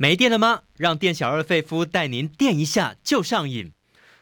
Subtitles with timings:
[0.00, 0.60] 没电了吗？
[0.76, 3.72] 让店小二费夫带您电一下就上瘾。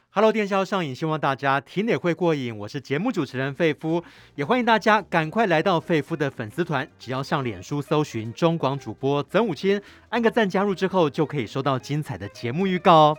[0.09, 2.57] Hello，电销上瘾，希望大家听也会过瘾。
[2.57, 4.03] 我是节目主持人费夫，
[4.37, 9.79] 也欢迎大家赶快来到费夫的粉丝团，只要上脸书搜寻中广主播曾武清，
[10.09, 13.19] 按个赞加入之后，就可以收到精彩的节目预告哦。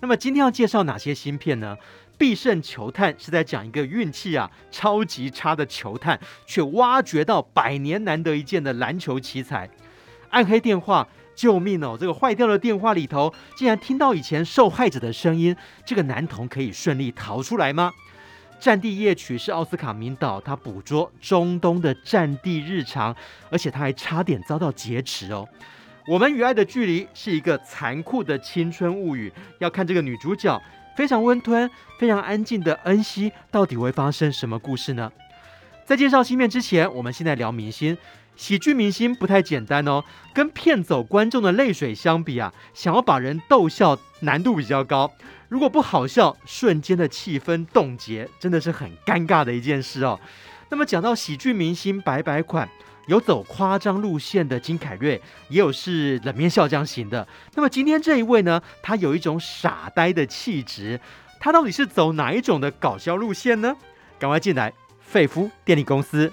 [0.00, 1.74] 那么今天要介绍哪些新片呢？
[2.18, 9.70] 必胜球探是在讲一个运气啊超级差的球探，却挖掘到百年难得一见的篮球奇才。
[10.28, 11.08] 暗黑电话。
[11.34, 11.96] 救命哦！
[11.98, 15.54] 这个坏掉的电话里头，竟然听到以前受害者的声音。
[15.84, 17.92] 这个男童可以顺利逃出来吗？
[18.64, 23.14] 《战地夜曲》是奥斯卡名导，他捕捉中东的战地日常，
[23.50, 25.46] 而且他还差点遭到劫持哦。
[26.06, 30.60] 我们与爱的距离是一个残酷的青春物语，要看这个女主角
[30.96, 35.10] 非常温吞、非常安静的恩熙，到底会发生什么故事呢？
[35.84, 37.96] 在介绍新片之前，我们现在聊明星。
[38.36, 40.02] 喜剧明星不太简单哦，
[40.34, 45.12] 跟骗走观众的泪水相比啊，想要把人逗笑难度比较高。
[45.48, 50.18] 如果不好笑，瞬间的气氛冻结，真的是很尴尬的一件事哦。
[50.70, 52.68] 那么讲到喜剧明星百百款，
[53.06, 57.28] 有走夸张路线的金凯瑞，也有是冷面笑匠型的。
[57.54, 61.00] 那么今天这一位呢，他有一种傻呆的气质，
[61.38, 63.76] 他到底是走哪一种的搞笑路线呢？
[64.18, 66.32] 赶快进来，费夫电力公司。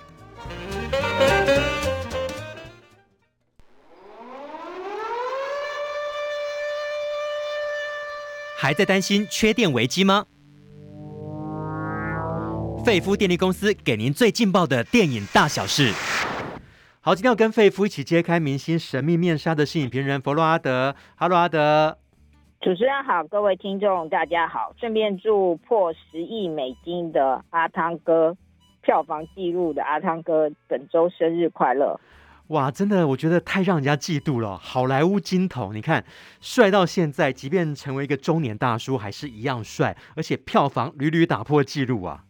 [8.61, 10.23] 还在担心缺电危机吗？
[12.85, 15.91] 费夫电力公司给您最劲爆的电影大小事。
[16.99, 20.95] 好，今天要跟费夫一起揭开明星神秘面纱的是影评人佛洛阿德。
[21.15, 21.97] 哈喽，阿德。
[22.61, 24.75] 主持人好，各位听众大家好。
[24.79, 28.37] 顺便祝破十亿美金的阿汤哥
[28.83, 31.99] 票房纪录的阿汤哥本周生日快乐。
[32.51, 34.57] 哇，真的，我觉得太让人家嫉妒了。
[34.57, 36.03] 好莱坞金童，你看，
[36.41, 42.25] 帅到现在，即便成为一个中年大叔，还是一样帅，而且票房屡屡打破纪录啊。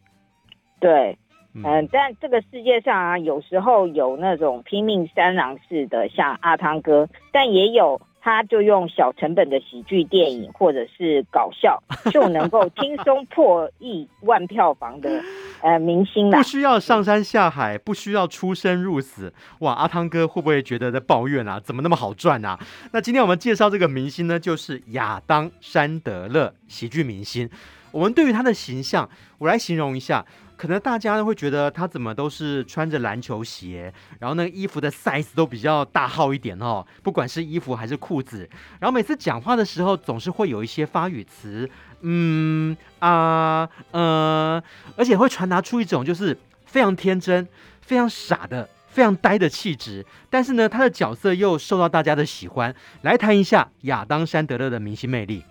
[0.80, 1.18] 对，
[1.56, 8.00] 嗯，嗯，但这个世界上啊，有时候有那种拼命三郎式的，像阿汤哥，但也有。
[8.22, 15.22] 他就用小成本的喜剧电影或者是搞笑， 就能够轻松破亿万票房的
[15.62, 16.38] 呃明星了。
[16.38, 19.34] 不需要上山下海，不需要出生入死。
[19.60, 21.60] 哇，阿汤哥会不会觉得在抱怨啊？
[21.60, 22.60] 怎么那么好赚啊？
[22.94, 27.50] 那今天我们介绍这个明星呢，就是亚当·山德勒，喜剧明星。
[27.92, 30.26] 我们对于他的形象，我来形容一下。
[30.62, 38.48] 可能大家会觉得他怎么都是穿着篮球鞋，然后那个衣服的 size 都比较大号一点哦，不管是衣服还是裤子，
[38.80, 41.68] 然后每次讲话的时候总是会有一些发语词，
[42.02, 44.62] 嗯啊呃，
[44.96, 47.48] 而且会传达出一种就是非常天真、
[47.82, 50.06] 非常傻的、非常呆的气质。
[50.30, 52.76] 但是呢，他的角色又受到大家的喜欢。
[53.02, 55.44] 来谈一下亚当·山德勒的明星魅力。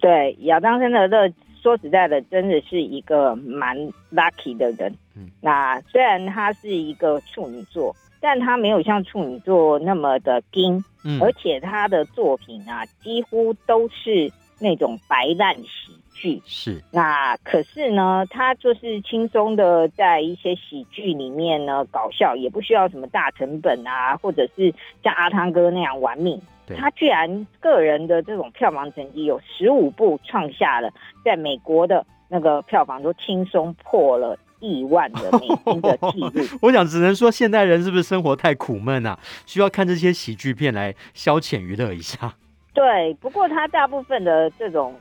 [0.00, 1.32] 对，亚当·山德勒。
[1.64, 3.74] 说实在的，真的是一个蛮
[4.12, 4.94] lucky 的人。
[5.16, 10.84] 嗯，那虽然他是一个处女座，但他没有像处女座那么的硬。
[11.06, 14.30] 嗯，而且他的作品啊，几乎都是
[14.60, 16.40] 那种白烂喜剧。
[16.46, 26.40] 是，那可是呢，他就是轻松的在一些喜剧里面呢搞笑，也不需要什么大成本啊，或者是像阿汤哥那样玩命。
[26.78, 30.90] 他居然个人的这种票房成绩有十五部创下了
[31.22, 36.30] 在美国的那个票房都轻松破了亿万的美金的记录。
[36.62, 39.18] 我想只能说现代人是不是生活太苦闷啊？
[39.44, 42.34] 需要看这些喜剧片来消遣娱乐一下。
[42.72, 44.94] 对，不过他大部分的这种。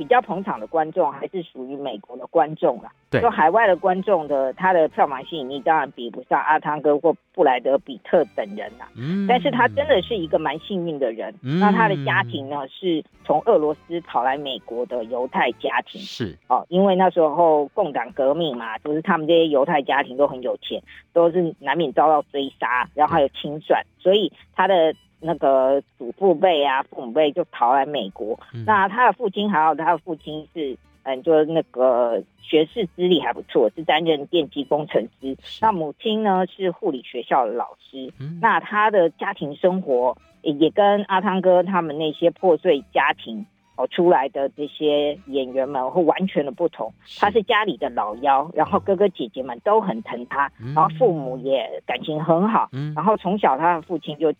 [0.00, 8.88] 比较捧场的观众还是属于美国的观众啦，对，就海外的观众的他的票房吸引力当然比不上阿汤哥或布莱德比特等人啦。
[8.96, 11.34] 嗯，但是他真的是一个蛮幸运的人。
[11.42, 16.00] 嗯，那他的家庭呢是从俄罗斯跑来美国的犹太家庭。
[16.00, 24.94] 是哦，因为那时候共党革命嘛，就是他们这些犹太家庭都很有钱，都是难免遭到追杀，然后还有清算，所以他的。
[25.20, 28.38] 那个祖父辈啊，父母辈就逃来美国。
[28.54, 35.36] 嗯、那他的父亲还有他的父亲是，嗯，就那个学士资历还不错，是担任电机工程师。
[35.60, 38.10] 那母亲呢是护理学校的老师。
[38.18, 43.44] 嗯、那他的家庭生活也，跟阿汤哥他们那些破碎家庭
[43.76, 46.90] 哦出来的这些演员们会完全的不同。
[47.18, 52.70] 他是家里的老幺，然后哥哥姐姐们都很疼他，嗯、然后父母也感情很好。
[52.72, 54.32] 嗯、然后从小他的父亲就。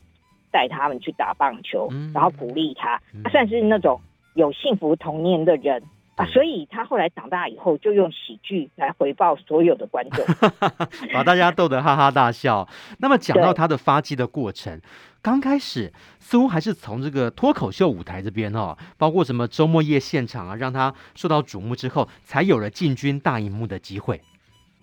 [0.51, 4.01] 带他们去打棒球，然后鼓励他，他算是那种
[4.35, 5.83] 有幸福童年的人。
[6.17, 10.23] 啊，所以他后来长大以后就用喜剧来回报所有的观众，
[11.15, 12.69] 把大家逗得哈哈大笑。
[12.99, 14.79] 那么讲到他的发迹的过程，
[15.23, 24.21] 刚开始似乎还是从这个脱口秀舞台这边哦，包括什么周末夜现场啊，让他受到瞩目之后，才有了进军大荧幕的机会。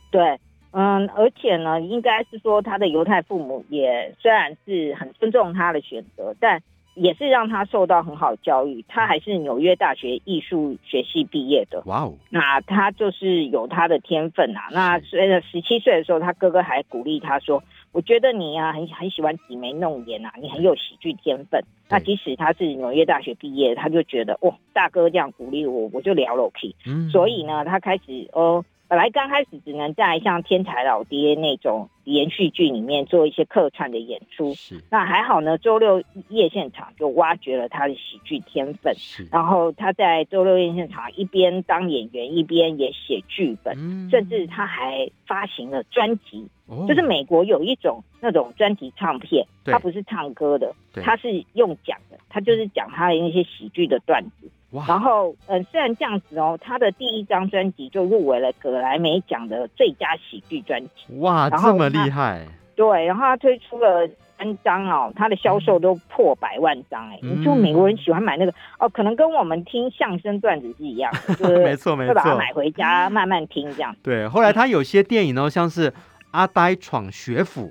[0.10, 0.40] 对。
[0.80, 6.62] 嗯，而且呢，应该是说他的犹太父母也虽然是很尊重他的选择，但
[6.94, 8.86] 也是让他受到很好的教育。
[8.88, 11.82] 他还是纽约大学艺术学系毕业的。
[11.88, 14.70] 哇哦，那他就是有他的天分啊。
[14.72, 21.60] 那随着十七岁的时候，他哥哥还鼓励他说：“我觉得你啊，很很喜欢挤眉弄眼啊，你很有喜剧天分。”
[21.90, 26.76] 那即使他是纽约大学毕业，他就觉得哇，大哥这样鼓励我，我就了了 k。
[26.86, 28.64] 嗯，所以呢，他开始哦。
[28.88, 35.58] 本来刚开始只能在像天才老爹那种连续剧里面做一些客串的演出，是那还好呢。
[35.58, 46.48] 周六夜现场就挖掘了他的喜剧天分，是然后他在周六夜现场一边当演员一边也写剧本，嗯、甚至他还发行了专辑。
[46.68, 54.50] 哦、就是美国有一种那种专辑唱片，对他不是唱歌的，他是用讲的，他就是讲他的那些喜剧的段子。
[54.72, 60.92] 哇然后，嗯，虽然这样子哦，他的第一张专辑就入围了葛莱美奖的最佳喜剧专辑。
[61.20, 62.46] 哇，这么厉害！
[62.76, 73.96] 对，然后他推出了三张哦，他的销售都破百万张哎，嗯、就美国人喜欢买那个哦，可能跟我们听相声段子是一样的， 就是没错没错，会把它买回家慢慢听这样。
[74.04, 75.90] 对，后来他有些电影哦，像是
[76.32, 77.68] 《阿呆闯学府》。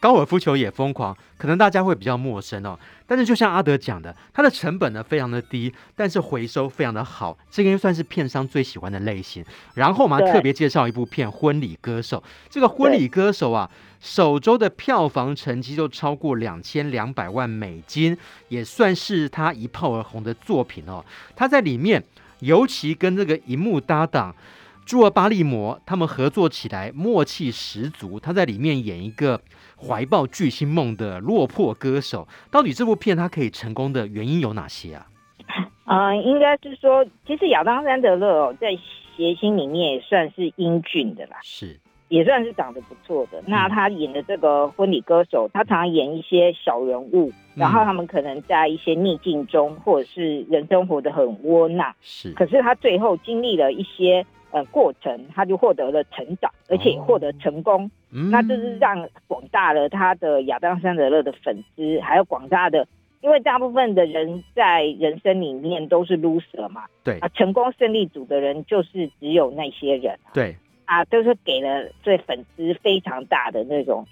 [0.00, 2.78] 高尔夫球也疯狂，可能大家会比较陌生哦。
[3.06, 9.44] 但是就像阿德讲的，它的成本呢非常的低，但是回收非常的好，这个应该算是片商最喜欢的类型。
[9.74, 12.18] 然后我们特别介绍一部片《婚礼歌手》，
[12.48, 13.70] 这个《婚礼歌手》啊，
[14.00, 18.16] 首周的票房成绩就超过两千两百万美金，
[18.48, 21.04] 也算是他一炮而红的作品哦。
[21.36, 22.02] 他在里面
[22.38, 24.34] 尤其跟这个荧幕搭档。
[24.86, 29.40] 朱尔巴利摩他们合作起来默契十足，他在里面演一个
[29.80, 32.28] 怀抱巨星梦的落魄歌手。
[32.50, 35.06] 到底这部片他可以成功的原因有哪些啊？
[35.84, 38.68] 啊、呃，应该是说，其实亚当·山德勒哦，在
[39.16, 43.40] 谐星里面也算是英俊的啦，是也算是长得不错的。
[43.40, 52.32] 嗯、那他演的这个婚礼歌手，他常常演一些小人物，然后他们可能在一些逆境中，或者是人生活得很窝囊，是。
[52.32, 54.24] 可是他最后经历了一些。
[54.52, 62.86] 呃，过程他就获得了成长，而且获得成功，哦嗯、那这是让广大的他的亚当·山德勒的粉丝，还有广大的，
[63.20, 67.18] 因为大部分的人在人生里面都是 loser 嘛，对。
[67.20, 70.56] 啊，成功胜利组的人就是只有那些人，对。
[70.84, 74.04] 啊，都是给了对粉丝非常大的那种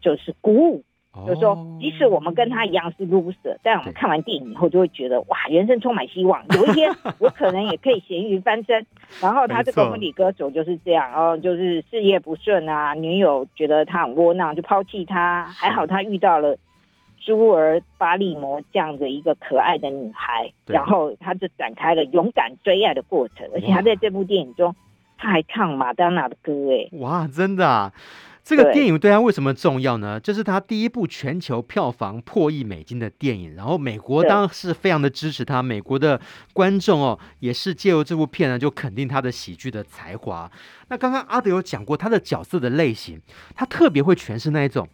[0.00, 0.82] 就是鼓舞。
[1.14, 8.86] 就是说，即使我们跟他一样是 loser，但我们看完电影以后就会觉得，哇，人生充满希望，有一天我可能也可以咸鱼翻身。
[9.20, 15.44] 然后他这个婚礼歌手就是这样，然后就是事业不顺啊，女友觉得他很窝囊，就抛弃他。
[15.44, 16.56] 还好他遇到了
[17.20, 23.46] 朱儿巴利摩这样的一个可爱的女孩，然后他就展开了勇敢追爱的过程。
[23.52, 24.74] 而且他在这部电影中，
[25.18, 27.92] 他还唱马丹娜的歌，哎，哇，真的啊。
[28.44, 30.18] 这个电影对他为什么重要呢？
[30.18, 36.20] 这是他第一部全球票房破亿美金的电影，然后美国当然是非常的支持他，美国的
[36.52, 40.50] 观众哦也是借由这部片呢就肯定他的喜剧的才华。
[40.88, 43.20] 那刚刚阿德有讲过他的角色的类型，
[43.54, 44.88] 他特别会诠释那一种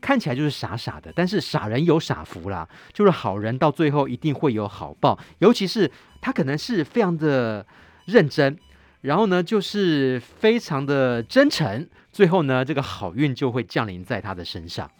[0.00, 7.66] 看起来就是傻傻的，但是傻人有傻福啦，就是好人到最后一定会有好报，尤其是他可能是非常的
[8.04, 8.56] 认真。
[9.02, 14.90] 然后呢，就是非常的真诚，最后呢，这个好运就会降临在他的身上。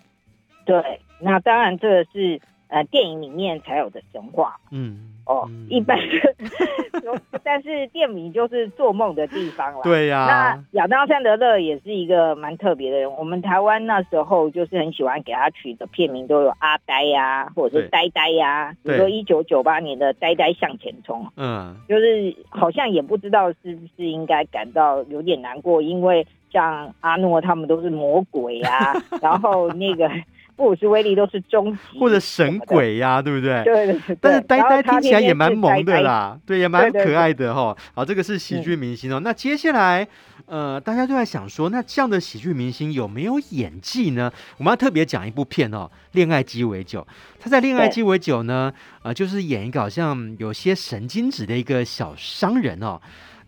[0.66, 4.60] 对，那当然这个是呃电影里面才有的神话。
[4.70, 5.12] 嗯。
[5.24, 9.80] 哦，嗯、一般的， 但是电影就是做梦的地方了。
[9.82, 10.26] 对呀、啊。
[10.54, 13.10] 那亚当·山德勒也是一个蛮特别的人。
[13.12, 21.24] 我们台湾那时候就是很喜欢给他取的片名都有阿呆呀、啊，或者是呆呆呀、比如说一九九八年的《呆呆向前冲》。
[21.36, 21.74] 嗯。
[21.88, 26.24] 就是好像也不知道是不是应该感到有点难过，因为
[26.56, 30.10] 像阿诺他们都是魔鬼啊， 然后那个。
[30.56, 33.62] 布鲁斯威利都是终极或者神鬼呀、啊，对不对？
[33.62, 34.16] 对对对。
[34.18, 37.76] 但是呆呆听起来也蛮萌的啦，对，也蛮可爱的哈。
[37.92, 39.20] 好，这个是喜剧明星哦。
[39.20, 40.08] 嗯、那接下来，
[40.46, 44.32] 呃，大家都在想说，那这样的喜剧明星有没有演技呢？
[44.56, 47.02] 我们要特别讲一部片哦，《恋爱鸡尾酒》。
[47.38, 48.72] 他在《恋爱鸡尾酒》呢，
[49.02, 52.98] 对呃，就是演一个好像有些神经质的一个小商人哦。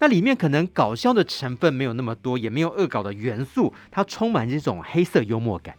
[0.00, 5.74] 那里面可能搞笑的成分没有那么多，也没有恶搞的元素，它充满这种黑色幽默感。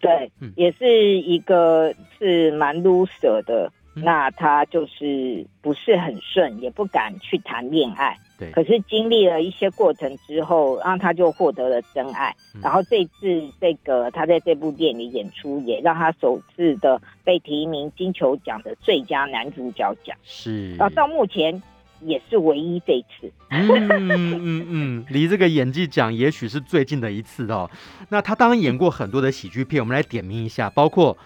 [0.00, 8.18] 对，也是一个是蛮 loser 的那他就是不是很顺，也不敢去谈恋爱。
[8.38, 8.50] 对。
[8.50, 12.34] 可是经历了一些过程之后，让他就获得了真爱。
[12.54, 20.14] 嗯、然后这次这个他在这部电影里演出，也让他首次的被提名金球奖的最佳男主角奖。
[20.24, 20.74] 是。
[20.74, 21.62] 然后到目前
[22.00, 23.32] 也是唯一这一次。
[23.50, 27.70] 嗯嗯嗯，离这个演技奖也许是最近的一次哦。
[28.08, 31.14] 那他当然演过很多的喜剧片，我们来点名一下，包括《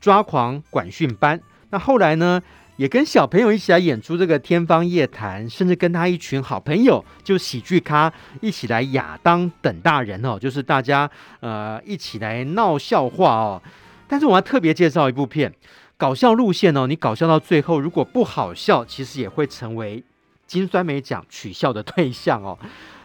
[0.00, 1.38] 抓狂管训班》。
[1.70, 2.42] 那后来呢，
[2.76, 13.62] 也跟小朋友一起来演出这个《天方夜谭》，甚至跟他一群好朋友，就喜剧咖一起来亚当等大人哦，就是大家呃一起来闹笑话哦。
[14.08, 15.52] 但是我要特别介绍一部片，
[15.98, 20.04] 搞笑路线哦，你搞笑到最后如果不好笑，其实也会成为
[20.46, 22.58] 金酸梅奖取笑的对象哦。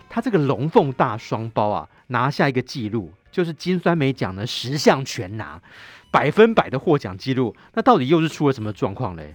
[0.10, 5.62] 他这个龙凤大双胞啊，拿下一个记录，就是金酸梅奖的十项全拿。
[6.12, 9.34] 百分百的获奖记录，那到底又是出了什么状况嘞？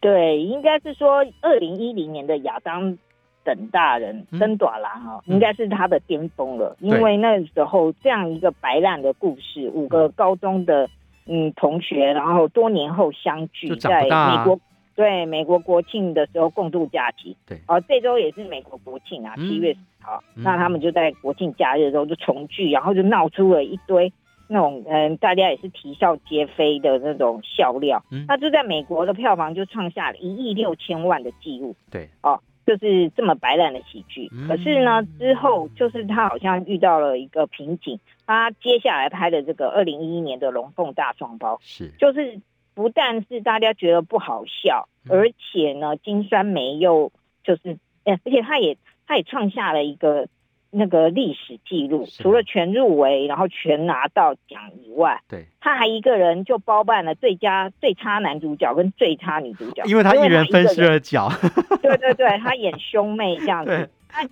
[0.00, 2.98] 对，应该是说二零一零年的亚当
[3.42, 10.90] 等大人登短郎哈，应该是他的巅峰了，嗯、因为那时候这样一个白烂的故事，五个高中的
[11.28, 14.58] 嗯同学，然后多年后相聚在美国，
[14.94, 24.12] 对美国国庆的时候共度假期，对，哦，这周也是美国国庆啊，七月十号，嗯、那他们就在国庆假日的时候就重聚，然后就闹出了一堆。
[24.50, 34.26] 那种嗯，大家也是啼笑皆非的那种笑料，嗯，他就在美国的票房就创下了一亿六千万的记录，对，哦，就是这么白烂的喜剧。
[34.32, 42.40] 嗯、可是呢，之后就是他好像遇到了一个瓶颈，他接下来拍的这个二零一一年的《龙凤大双胞》，是，就是
[42.74, 47.10] 不但是大家觉得不好笑，嗯、而且呢，金酸梅又
[47.42, 50.28] 就是，而且他也他也创下了一个。
[50.70, 61.30] 那个历史记录，除了全入围，然后全拿到奖以外，对，他还一个人就包办了最佳最差男主角跟最差女主角，因为他一人分饰二角。
[61.80, 63.90] 对对对，他演兄妹这样子。
[64.10, 64.22] 他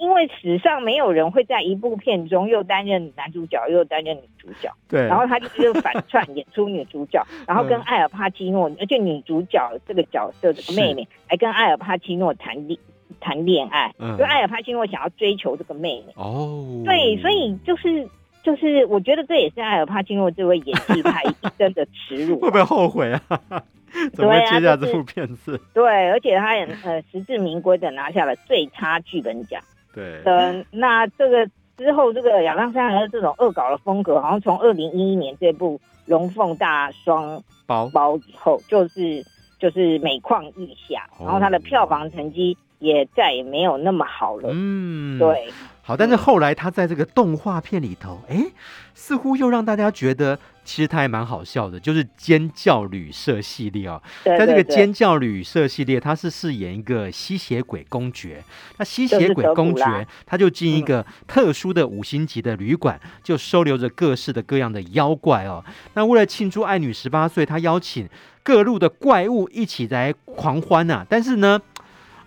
[0.00, 12.78] 因为史上没有人会在一部片中又担任男主角又担任女主角，对，然后他就是反串演出女主角， 然后跟艾尔帕基诺，而且女主角这个角色这个妹妹还跟艾尔帕基诺谈恋。
[13.20, 18.08] 谈恋爱，因为艾尔帕西诺想要追求这个妹妹哦，对，所以就是
[18.42, 23.20] 就是，我觉得这也是艾尔帕西诺这位演技派一生的耻辱， 会不会后悔啊？
[24.12, 25.58] 怎么会接下这部片子？
[25.72, 29.62] 对，而且他也呃实至名归的拿下了最差剧本奖。
[29.94, 37.86] 对，呃，那这个之后，这个亚当山的这种恶搞的风格，好像从二零一一年这部《龙凤大双胞》
[38.26, 39.24] 以后，就是
[39.60, 42.58] 就是每况愈下，然后他的票房成绩。
[42.84, 44.50] 也再也没有那么好了。
[44.52, 45.48] 嗯，对，
[45.82, 48.52] 好，但是后来他在这个动画片里头，哎、嗯，
[48.94, 54.02] 似乎又让大家觉得其实他还蛮好笑的，就是《尖叫旅社》系列啊、哦。
[54.24, 58.42] 对对对，在这个《尖叫旅社》系列，他是饰演一个吸血鬼公爵。
[58.76, 65.64] 那吸血鬼公爵他就进一个特殊的五星级的旅馆，嗯、就收留着各式的各样的妖怪哦。
[65.94, 68.06] 那为了庆祝爱女十八岁，他邀请
[68.42, 71.06] 各路的怪物一起来狂欢啊。
[71.08, 71.60] 但是呢。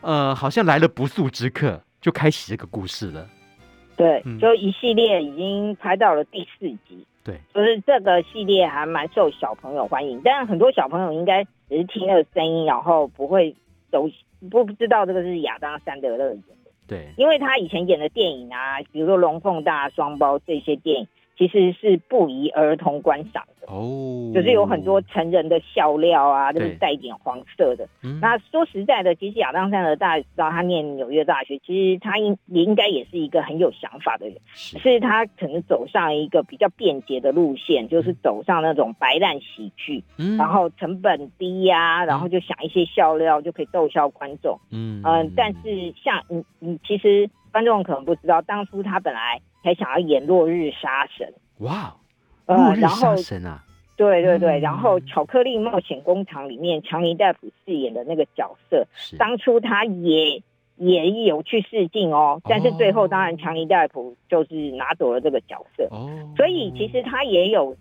[0.08, 3.28] 呃，好像来了不速之客，就开启这个故事了。
[3.98, 7.06] 对，嗯、就一系列已经拍到了第四集。
[7.26, 13.54] 对，就是这个系列还蛮受小朋友欢迎，但很多小朋友应该只是听了声音，然后不会
[13.92, 14.10] 都
[14.50, 16.72] 不知道这个是亚当·山德勒演的。
[16.88, 21.08] 对，因为他以前演的电影啊，比如说《龙凤大双胞》这些电影。
[21.38, 23.68] 其实是不宜儿童观赏的。
[23.68, 27.86] 哦，就是有很多成人的笑料啊，就是带一点黄色的。
[28.02, 44.58] 嗯、那说实在的，其实亚当·山德大家知道他念纽约大学，其实他应也应该也是一个很有想法的人，是，是他可能走上一个比较便捷的路线，就是走上那种白烂喜剧，嗯、然后成本低呀、啊，然后就想一些笑料就可以逗笑观众。
[44.72, 49.42] 嗯嗯、呃，但是像你你其实观众可能不知道，当初他本来。
[49.64, 51.34] 还想要演落日杀神。
[51.58, 51.94] 哇，
[52.46, 53.66] 落日杀神啊！
[53.68, 59.18] 呃、对对对，嗯、然后《巧克力冒险工厂》里面强尼戴普饰演的那个角色，是。
[59.18, 60.42] 当初他也
[60.78, 65.86] 也有去试镜哦，但是最后当然强尼戴普就是拿走了这个角色。
[65.92, 67.76] 哦，所以其实他也有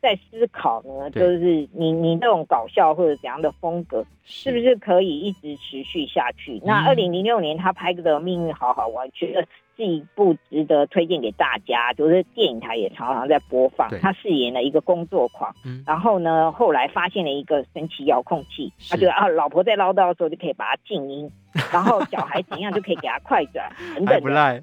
[0.00, 6.60] 在思考呢，就是你你这种搞笑或者怎样的风格，是不是可以一直持续下去？
[6.64, 9.46] 那二零零六年他拍的《命运好好玩》，我觉得。
[9.78, 13.88] 是一部值得推荐给大家，就是电影台也常常在播放。
[14.00, 21.30] 他饰演了一个工作狂，嗯、然后呢，后来发现了一个神奇遥控器，他觉得啊，老婆在唠叨的时候就可以把它静音，
[21.72, 24.60] 然后小孩怎样就可以给他快转等等不赖。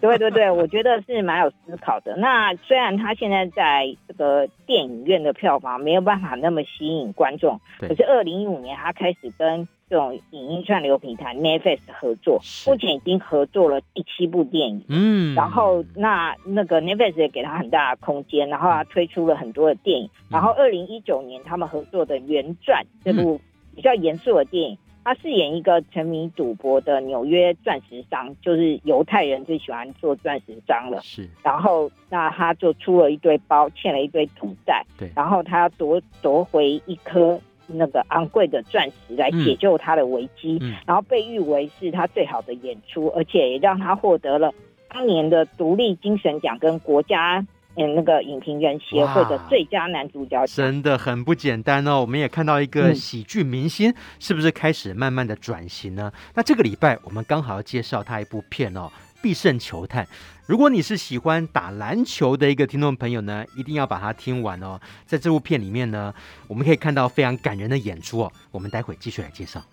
[0.00, 2.16] 对对对，我觉得是蛮有思考的。
[2.16, 14.84] 那虽然他现在在这个电影院的票房没有办法那么吸引观众，可是二零一五年他开始跟这种影音串流平台 Netflix 合作，目前已经合作了第七部电影。
[14.88, 20.06] 嗯，然后那那个 Netflix 也给他很大的空间，然后他推出了很多的电影。
[20.06, 23.40] 嗯、然后二零一九年他们合作的《原传》这部
[23.76, 31.00] 比较严肃的电影，他饰演一个沉迷赌博的纽约钻石商，就是犹太人最喜欢做钻石商了。
[31.02, 34.84] 是，然后那他就出了一堆包，欠了一堆赌债。
[34.98, 37.40] 对，然后他要夺夺回一颗。
[37.66, 44.52] 那个昂贵的钻石来解救他的危机，嗯嗯、然后被誉为是他最好的演出，而且也让他获得了
[44.88, 47.44] 当年的独立精神奖跟国家
[47.76, 52.00] 嗯那个影评人协会的最佳男主角，真的很不简单哦。
[52.00, 56.12] 我们也看到一个喜剧明星是不是开始慢慢的转型呢？
[56.14, 58.90] 嗯、那这个礼拜我们刚好要介绍他一部片哦。
[59.24, 60.06] 必胜球探，
[60.44, 64.78] 如果你是喜欢打篮球的一个听众朋友呢，一定要把它听完哦。
[65.06, 66.12] 在这部片里面呢，
[66.46, 68.30] 我们可以看到非常感人的演出哦。
[68.50, 69.64] 我们待会继续来介绍。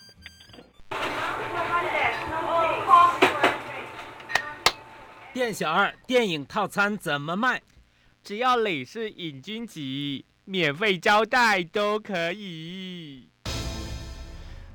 [5.34, 7.62] 店小二，电影套餐怎么卖？
[8.24, 9.81] 只要你是瘾君子，
[10.46, 13.30] 免费招待都可以。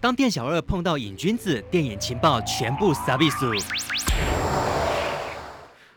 [0.06, 3.50] 当店小二碰到瘾君子，电影情报全部撒比苏。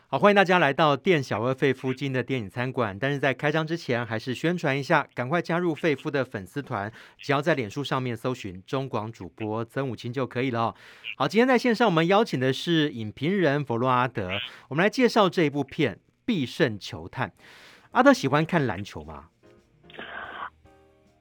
[0.08, 2.98] 好，欢迎大家来到店小二费夫今的电影餐馆。
[2.98, 10.74] 但是在开张之前，还是宣传一下，赶快加入费夫的粉丝团，只要在脸书上面搜寻中广主播曾武清就可以了。
[11.16, 14.32] 好，今天在线上我们邀请的是影评人弗洛阿德，
[14.70, 15.94] 我们来介绍这一部片
[16.26, 17.30] 《必胜球探》。
[17.92, 19.26] 阿德喜欢看篮球吗？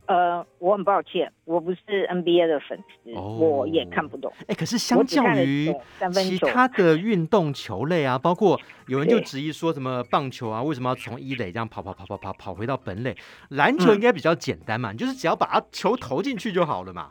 [0.08, 4.32] 呃，我很抱歉，我不是 NBA 的粉丝，哦、我也看不懂。
[4.46, 5.70] 哎，可是相较于
[6.12, 13.14] 其他的运动球类啊，包括有人就质疑说什么棒球啊，为什么要从一垒这样跑跑跑跑跑跑回到本垒？
[13.50, 17.10] 篮球应该比较简单嘛，嗯、你就是只要把它球投进去就好了嘛。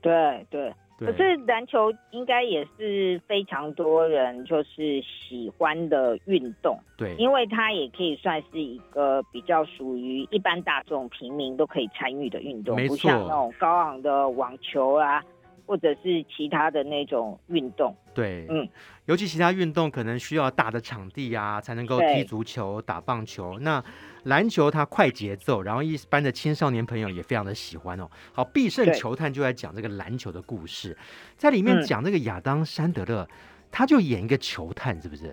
[0.00, 0.72] 对对。
[1.06, 15.24] 可是篮球应该也是非常多人就是喜欢的运动，对，因为它也可以算是一个比较属于一般大众平民都可以参与的运动，不像那种高昂的网球啊。
[15.70, 18.68] 或者是其他的那种运动，对，嗯，
[19.04, 23.56] 尤其其他运动可能需要大的场地啊，才能够踢足球、打棒球。
[23.60, 23.80] 那
[24.24, 28.10] 篮球它快节奏，然后一般的青少年朋友也非常的喜欢哦。
[28.32, 30.98] 好，必胜球探就在讲这个篮球的故事，
[31.36, 33.28] 在里面讲这个亚当·山德勒，
[33.70, 35.32] 他就演一个球探，是不是？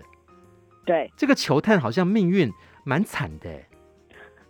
[0.86, 2.48] 对，这个球探好像命运
[2.84, 3.50] 蛮惨的。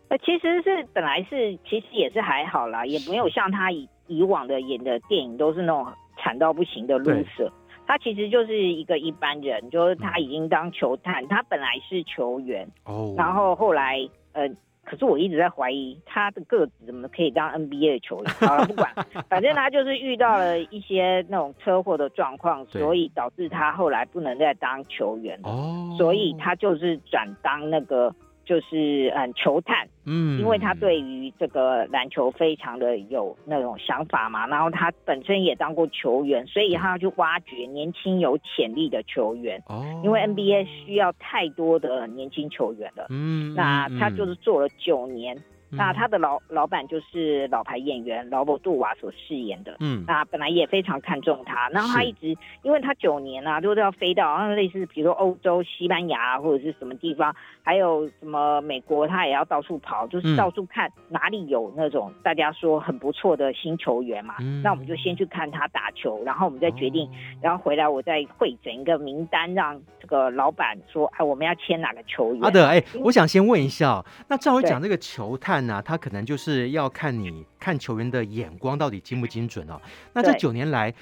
[0.08, 3.88] 呃，其实是本来是，其实也是还好啦，也没有像他以。
[4.08, 5.86] 以往的演的电影都是那种
[6.18, 7.50] 惨到不行的 loser，
[7.86, 13.98] 他其实就是一个一般人，就是他已经当球探，他本来是球员，哦，然后后来
[14.32, 14.48] 呃，
[14.84, 18.34] 可是我一直在怀疑他的个子怎么可以当 NBA 的球员。
[18.40, 18.92] 好了，不管，
[19.28, 28.14] 反正他就是遇到了一些那种车祸的状况，所以导致他后来不能再当球员了，哦，所以他就是转当那个。
[28.48, 39.62] 就是嗯，球探，嗯，因为他对于这个篮球非常的有那种想法嘛，然后他本身也当过球员，所以他要去挖掘年轻有潜力的球员。
[39.66, 43.04] 哦，因为 NBA 需要太多的年轻球员了。
[43.10, 45.36] 嗯，那他就是做了九年。
[45.70, 57.36] 那他的老老板就是老牌演员劳勃杜瓦所饰演的，嗯，那本来也非常看重他，然后他一直，因为他九年啊，就是要飞到，然后类似比如说欧洲、西班牙或者是什么地方，
[57.68, 72.40] 还有什么美国，他也要到处跑，就是到处看哪里有那种大家说很不错的新球员嘛，嗯、那我们就先去看他打球，然后我们再决定，哦、然后回来我再汇整一个名单，让这个老板说，哎，我们要签哪个球员？
[72.40, 75.66] 好的，哎，我想先问一下，那照我讲这个球探。
[75.66, 79.78] 呢他可能就是要看你看球员的眼光到底精不精准哦。
[80.14, 80.94] 那这九年来，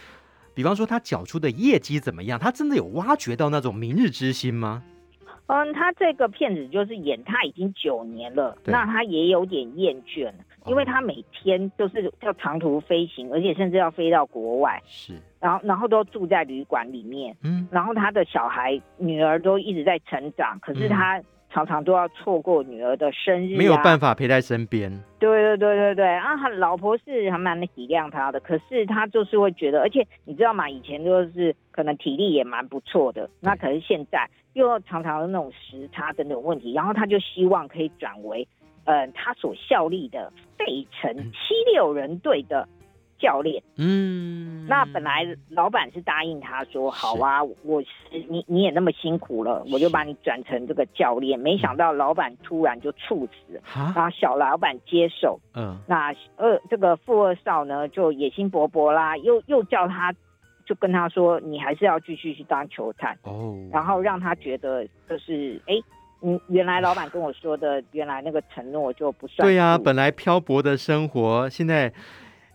[0.52, 2.36] 比方说他缴出的业绩怎么样？
[2.40, 4.82] 他真的有挖掘到那种明日之星吗？
[5.46, 10.32] 嗯，他这个骗子就是演他已经九年了，那他也有点厌倦，
[10.66, 21.22] 因为他每天都是要长途飞行，而且甚至要飞到国外，是，然后然后都住在旅馆里面，嗯，然后他的小孩女儿都一直在成长，可是他。
[21.56, 24.92] 常常都要错过女儿的生日，啊，没有办法陪在身边。
[25.18, 30.68] 对对对对对，啊，他老婆是还蛮体谅他的，可是他就是会觉得，而且你知道吗？
[30.68, 38.46] 以前就是可能体力也蛮不错的，那可是现在又常常的那种时差等等问题，然后他就希望可以转为，
[38.84, 42.68] 呃，他所效力的费城七六人队的。
[43.18, 47.88] 教练，嗯，那本来老板是答应他说，好啊，我是
[48.28, 51.38] 你你也那么辛苦了，我就把你转成这个教练。
[51.38, 60.12] 没想到老板突然就猝死，然后小老板接手，嗯，那二这个富二少呢就野心勃勃啦，又又叫他，
[60.66, 63.18] 就跟他说，你还是要继续去当球探。
[63.22, 65.74] 哦，然后让他觉得就是，哎，
[66.20, 69.46] 嗯，原来老板跟我说的，原来那个承诺就不算。
[69.46, 71.92] 对呀、啊，本来漂泊的生活，现在。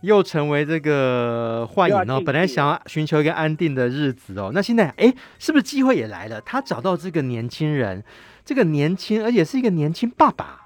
[0.01, 6.41] 又成为这个幻影哦，本来想要寻求一个安定的日子哦，那现在哎，是不是机会也来了？
[6.41, 8.03] 他找到这个年轻人，
[8.43, 10.59] 这个年轻而且是一个年轻爸爸。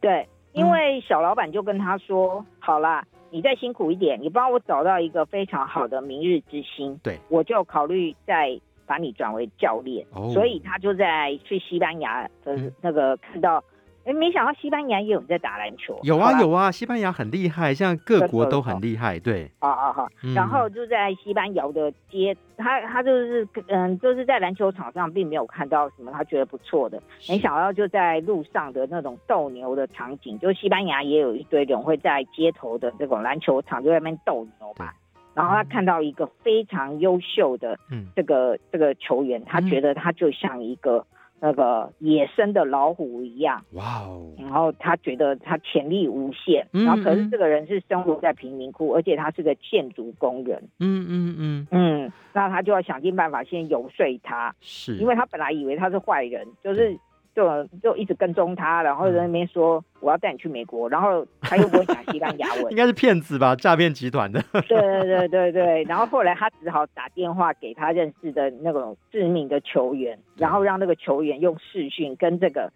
[0.00, 10.06] 对，因为小老板就跟他说：“嗯、好啦，你再辛苦一点，你帮我找到一个非常好的明日之星，对，我就考虑再把你转为教练。
[10.12, 13.64] 哦”所以他就在去西班牙的那个看到。
[14.04, 15.98] 哎，没想到西班牙也有人在打篮球。
[16.02, 19.50] 有啊有啊，西班牙很厉害，像各国都很厉害，对。
[19.58, 34.90] 啊啊哈，然后就在西班牙的街，他他就是嗯，就是在篮球场上并没有看到什么他觉得不错的，没想到就在路上的那种斗牛的场景，就西班牙也有一堆人会在街头的这种篮球场就在那边斗牛嘛。
[35.34, 37.78] 然后他看到一个非常优秀的
[38.16, 41.04] 这个、嗯、这个球员，他觉得他就像一个。
[41.40, 44.32] 那个野生的老虎一样，哇哦！
[44.38, 54.96] 然后他觉得他潜力无限，嗯嗯，然后可是这个人是生活在贫民窟，而且他是个建筑工人，嗯嗯嗯嗯，那他就要想尽办法先游说他，是。
[54.96, 56.98] 因为他本来以为他是坏人，就是。
[57.38, 64.42] 就就一直跟踪他，然后在那边说我要带你去美国，然后他又不会讲西班牙文，应该是骗子吧，诈骗集团的。
[64.52, 65.38] 对 对对。
[65.38, 72.72] 对对，然后后来他只好打电话给他认识的那种知名的球员，然后让那个球员用视讯跟这个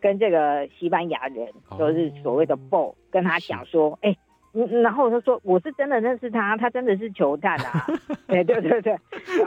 [0.00, 1.46] 跟这个西班牙人，
[1.78, 4.16] 就是所谓的 Ball，跟他讲说，哎，
[4.54, 7.86] 嗯，然后他说我是真的认识他，他真的是球探啊，
[8.26, 8.96] 对对对对，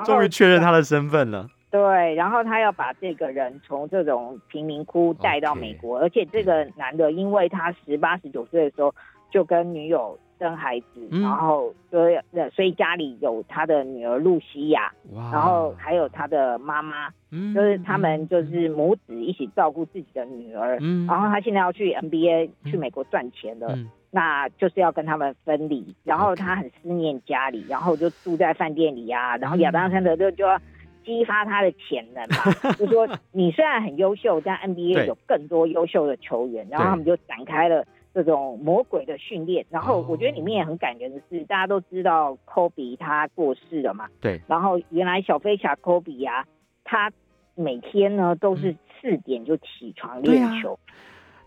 [0.05, 1.49] 终于确认他的身份了。
[1.73, 8.93] 对，然后他要把这个人从这种贫民窟带到美国.而且这个男的，因为他十八十九岁的时候
[9.31, 12.19] 就跟女友生孩子，嗯、然后所以
[12.55, 15.31] 所以家里有他的女儿露西亚，哇。
[15.31, 30.61] 然后还有他的妈妈，嗯、就是他们就是母子一起照顾自己的女儿，嗯、然后他现在要去 NBA、嗯、去美国赚钱了，嗯、那就是要跟他们分离，然后他很思念家里，然后就住在饭店里啊，然后亚当·山德勒就要。
[31.05, 39.65] 激发他的潜能嘛， 就说你虽然很优秀，但 NBA 有更多优秀的球员，然后他们就展开了这种魔鬼的训练。
[39.69, 44.41] 然后我觉得里面也很感人的是，大家都知道科比他过世了嘛，对。
[44.47, 46.45] 然后原来小飞侠科比啊，
[46.83, 47.11] 他
[47.55, 50.79] 每天呢都是四点就起床练球。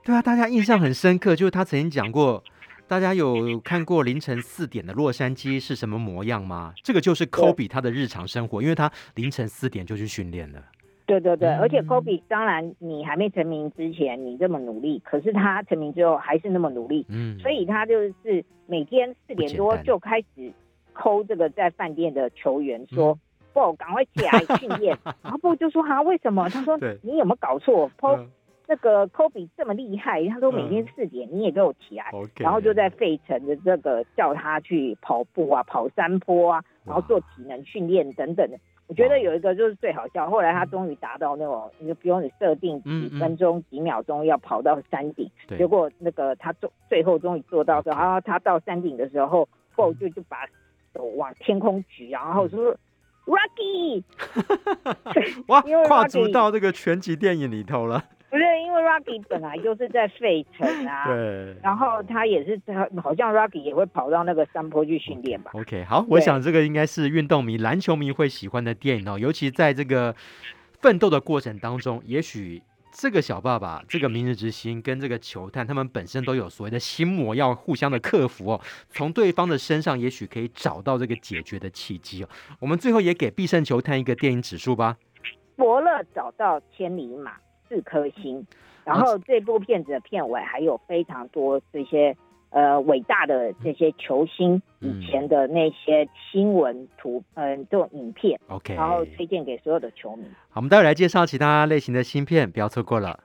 [0.04, 2.42] 对啊，大家印象很深刻，就是他曾经讲过。
[2.88, 6.72] 大家有看过凌晨四点的洛杉矶是什么模样吗？
[6.85, 10.62] 这个就是科比他的日常生活，因为他凌晨四点就去训练了。
[11.05, 17.05] 对对对，而且科比当然你还没成名之前你这么努力，可是他成名之后还是那么努力。
[17.09, 20.53] 嗯，所以他就是每天四点多就开始
[20.92, 23.18] 抠这个在饭店的球员说：“嗯、
[23.53, 27.90] 不，赶快起来训练。”然后不就说：“哈，为什么？”他说：“你有没有搞错？”
[28.68, 38.59] 那个科比这么厉害，他说每天四点你也给我起来，嗯、然后就在费城的这个叫他去跑步啊，跑山坡啊，然后做体能训练等等的。
[38.88, 50.46] 我觉得有一个就是最好笑，后来他终于达到那种，你就不用你设定几分钟、嗯嗯几秒钟要跑到山顶，结果那个他终最后终于做到之后，然后他到山顶的时候，后就就把
[50.94, 52.79] 手往天空举，然后说、嗯、
[53.26, 54.05] Rocky，
[55.48, 58.05] 哇， 跨足到这个全集电影里头了。
[58.28, 65.52] 不是，因为 Rocky 本来就是在费城啊， 对，然后他也是他好像 Rocky 也会跑到那个山坡去训练吧。
[65.54, 70.14] OK，好，我想这个应该是运动迷、篮球迷会喜欢的电影哦，尤其在这个
[70.80, 72.60] 奋斗的过程当中，也许
[72.90, 78.60] 这个小爸爸、这个明日之星跟这个球探，他们本身都有所谓的心魔要互相的克服哦，
[78.90, 82.28] 从对方的身上也许可以找到这个解决的契机哦。
[82.58, 84.96] 我们最后也给必胜球探一个电影指数吧。
[85.54, 87.32] 伯乐找到千里马。
[87.68, 88.46] 四颗星，
[88.85, 92.16] 然后这部片子的片尾还有非常多这些
[92.50, 100.24] 呃伟大的这些球星以前的那些新闻图，嗯，这种影片，OK，然后推荐给所有的球迷。
[100.48, 103.20] 好，我们待会来介绍其他类型的新片，不要错过了。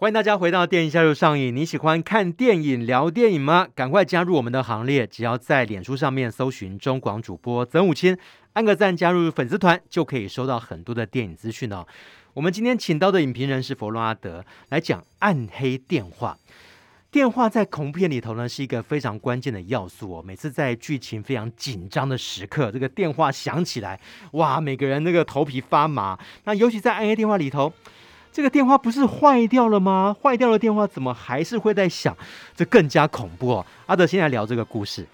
[0.00, 1.56] 欢迎大家回到电影下就上瘾。
[1.56, 3.66] 你喜欢看电影、聊电影吗？
[3.74, 5.04] 赶快加入我们的行列！
[5.04, 8.16] 只要在脸书上面搜寻中广主播曾武清，
[8.52, 11.84] 按个赞，加入粉丝团，就可以收到很多的电影资讯哦。
[12.38, 16.38] 我们今天请到的影评人是佛罗阿德，来讲《暗黑电话》。
[17.10, 20.22] 电话在恐怖片里头呢，是一个非常关键的要素哦。
[20.24, 23.98] 每次在剧情非常紧张的时刻，这个电话响起来，
[24.34, 26.16] 哇，每个人那个头皮发麻。
[26.44, 27.72] 那尤其在《暗黑电话》里头。
[28.30, 30.14] 这个电话不是坏掉了吗？
[30.22, 32.16] 坏掉的电话怎么还是会在响？
[32.54, 33.66] 这更加恐怖哦。
[33.86, 35.04] 阿德先来聊这个故事。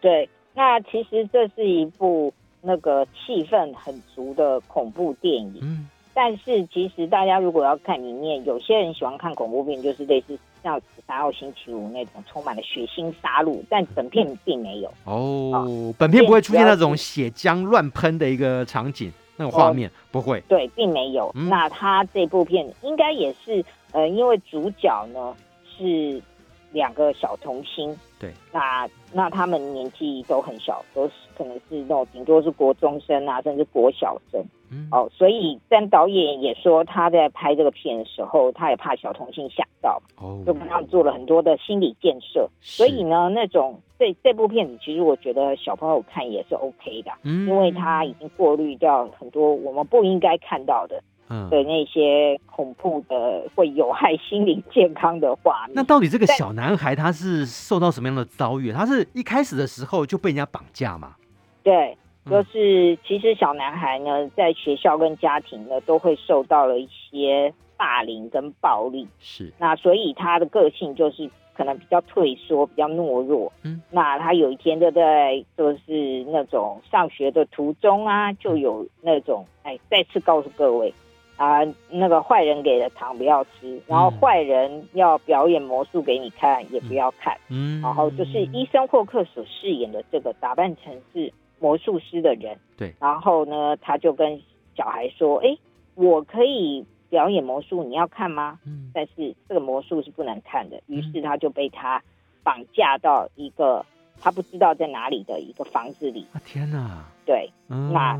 [0.00, 5.58] 对，那其实这是一部那个气氛很足的恐怖电影。
[5.62, 14.88] 嗯，但是其实大家如果要看里面，有些人喜欢看恐怖片，就是类似像《十三号星期五》那种充满了血腥杀戮，但本片并没有。
[15.04, 19.12] 哦，哦本片不会出现那种血浆乱喷的一个场景。
[19.36, 21.28] 那种画面不会，对，并没有。
[21.34, 25.34] 嗯、那他这部片应该也是，呃，因为主角呢
[25.76, 26.22] 是
[26.70, 34.40] 两个小童星，对，那那他们年纪都很小，都是可能是那种顶多是国中生啊，甚至国小生。
[34.74, 42.48] 嗯、哦，所以但导演也说他在拍这个片的时候，他也怕小童星吓到，哦，就帮他做了很多的心理建设。
[42.60, 43.80] 所以呢，那种。
[43.96, 55.74] 这这部片子其实我觉得小朋友看也是 OK 的，嗯，因为他已经过滤掉很多我们不应该看到的，嗯，的那些恐怖的会有害心理健康的画面。
[55.76, 58.72] 那到底这个小男孩他是受到什么样的遭遇？
[58.72, 61.14] 他是一开始的时候就被人家绑架吗？
[61.62, 61.96] 对，
[62.30, 71.30] 就是其实小男孩呢，在学校跟家庭呢都会受到了一些霸凌跟暴力，是，那所以他的个性就是。
[71.56, 73.52] 可能比较退缩，比较懦弱。
[73.62, 80.92] 嗯，那他有一天就在就是那种上学的途中啊，就有那种哎，再次告诉各位
[81.36, 87.38] 啊，那个坏人给的糖不要吃，然后坏人要表演魔术给你看也不要看。
[87.48, 91.32] 嗯，然后就是医生霍克所饰演的这个打扮成是
[91.64, 92.58] 魔术师的人。
[92.76, 94.38] 对，然后呢，他就跟
[94.76, 95.56] 小孩说：“哎，
[95.94, 98.58] 我可以。”表演魔术，你要看吗？
[98.66, 100.82] 嗯，但是这个魔术是不能看的。
[100.88, 102.02] 于是他就被他
[102.42, 103.86] 绑架到一个
[104.20, 106.26] 他不知道在哪里的一个房子里。
[106.32, 107.04] 啊，天哪！
[107.24, 108.18] 对，嗯、那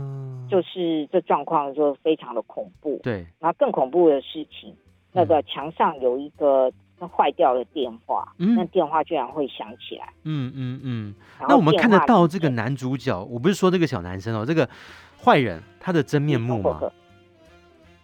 [0.49, 3.01] 就是这状况就非常的恐怖。
[3.03, 4.77] 对，然后更恐怖的事情，
[5.11, 10.09] 那个墙上有一个坏掉的电话，嗯、那电话居然会响起来。
[10.25, 11.15] 嗯嗯嗯。
[11.49, 14.69] 那我们看得到这个男主角，我不是说这个小男生哦，这个
[15.23, 16.81] 坏人他的真面目吗？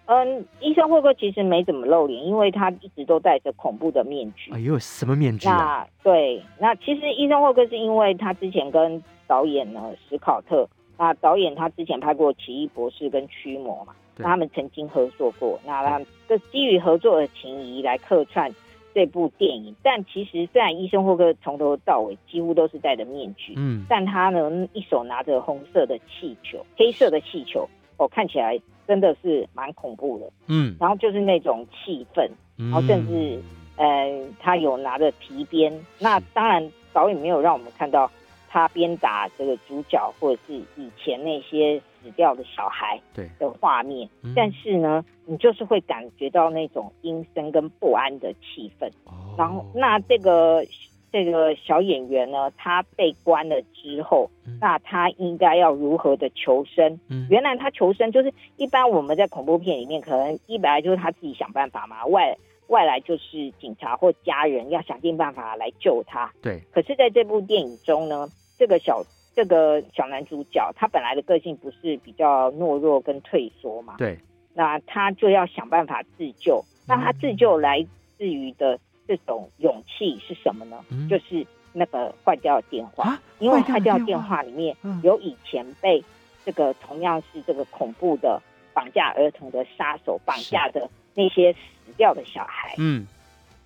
[0.07, 4.51] 嗯，医生霍克其实没怎么露脸，因为他一直都戴着恐怖的面具。
[4.53, 5.57] 哎呦，什么面具啊？
[5.57, 18.53] 那对，那其实医生霍克是因为他之前跟导演呢史考特，那导演他之前拍过《奇异博士》跟《驱魔》嘛，那他们曾经合作过，那他这基于合作的情谊来客串
[18.95, 19.75] 这部电影。
[19.83, 28.61] 但其实虽然医生霍克从头到尾几乎都是戴着面具，嗯，但他呢一手拿着红色的气球，黑色的气球，哦，看起来。
[28.89, 33.41] 真的是蛮恐怖的，嗯，然后就是那种气氛，然后甚至，
[33.77, 38.11] 呃，他有拿着皮鞭，那当然导演没有让我们看到
[38.49, 48.91] 他鞭打这个主角或者是以前那些死掉的小孩对的画面，但是呢，你就是会感觉到那种阴森跟不安的气氛，
[49.37, 50.65] 然后那这个。
[51.13, 57.01] 这个小演员呢，他被关了之后，嗯、那他应该要如何的求生？
[57.09, 66.33] 嗯、原来他求生就是一般我们在恐怖片里面，可能一来就是他自己想办法嘛，外外来就是警察或家人要想尽办法来救他。
[66.41, 66.61] 对。
[66.71, 69.03] 可是在这部电影中呢，这个小
[69.41, 73.95] 这个小男主角，他本来的个性不是比较懦弱跟退缩嘛？
[73.97, 74.19] 对。
[74.53, 76.63] 那他就要想办法自救。
[76.87, 77.87] 那他自救来
[78.19, 78.79] 自于的。
[79.09, 80.85] 这种勇气是什么呢？
[80.89, 86.01] 嗯、就是那个坏掉的电话，啊、因为坏掉的电话里面有以前被
[86.45, 88.41] 这个同样是这个恐怖的
[88.73, 93.05] 绑架儿童的杀手绑架的那些死掉的小孩，嗯，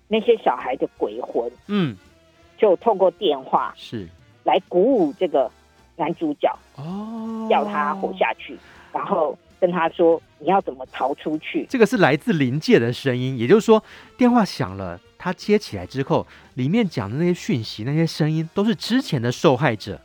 [0.07, 1.95] 那些小孩的鬼魂，嗯，
[2.57, 4.07] 就透过电话是
[4.43, 5.51] 来鼓舞这个
[5.95, 8.57] 男主角哦，叫他活下去，
[8.91, 11.65] 然后跟他说你要怎么逃出去。
[11.69, 13.83] 这个是来自灵界的声音，也就是说
[14.17, 14.99] 电话响了。
[15.17, 19.99] 他接起来之后，里面讲的那些讯息、那些声音，都是之前的受害者。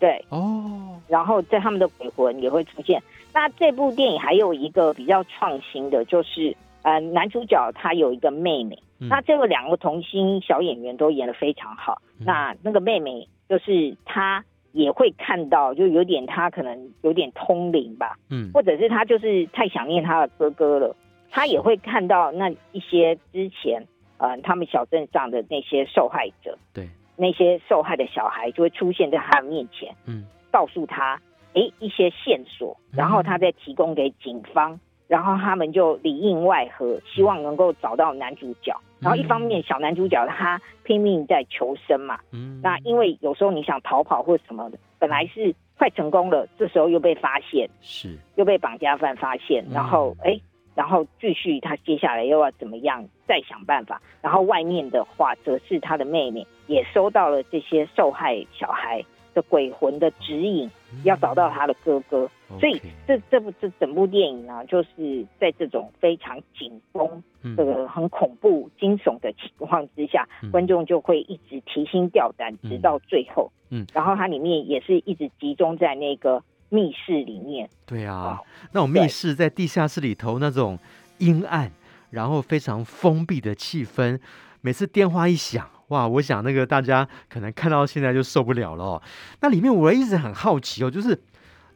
[0.00, 3.00] 对哦，然后在他们的鬼魂也会出现。
[3.32, 8.76] 那这部电影还有一个比较创新的，就是呃，男主角他有一个妹妹。
[8.98, 12.02] 嗯、那这个两个童星小演员都演的非常好。
[12.18, 18.16] 嗯、那那个妹妹就是她也会看到，就有点他可能有点通灵吧。
[18.30, 20.94] 嗯，或者是他就是太想念他的哥哥了。
[21.30, 31.20] 他也会看到那一些之前，呃，他们小镇上的那些受害者，对，那些受害的小孩就会出现在他的面前，嗯，告诉他，
[31.52, 38.74] 哎，一些线索，然后他再提供给警方，嗯、然后他们就里应外合，希望能够找到男主角。
[38.98, 50.32] 嗯、然后一方面，小男主角他拼命在求生嘛，嗯，那因为有时候你想逃跑或什么的，本来是快成功了，这时候又被发现，是又被绑架犯发现，然后哎。
[50.32, 50.40] 嗯
[50.78, 54.00] 然后继续，他接下来又要怎么样再想办法？
[54.22, 60.70] 然后外面的话，则是他的妹妹也收到了这些受害小孩的鬼魂的指引，
[61.02, 62.30] 要找到他的哥哥。
[62.50, 67.22] 嗯、所以这这部这整部电影呢，就是在这种非常紧绷、
[67.56, 73.50] 这个很恐怖、惊悚的情况之下，嗯、 观众就会一直提心吊胆，直到最后。
[73.70, 76.42] 嗯，然后它里面也是一直集中在那个。
[76.70, 80.78] 密室里面，对啊，哦、那种密室在地下室里头那种
[81.16, 81.72] 阴暗，
[82.10, 84.20] 然后非常封闭的气氛。
[84.60, 89.02] 每次电话一响，哇，我想那个大家可能看到现在就受不了了、哦。
[89.40, 91.18] 那里面我一直很好奇哦，就是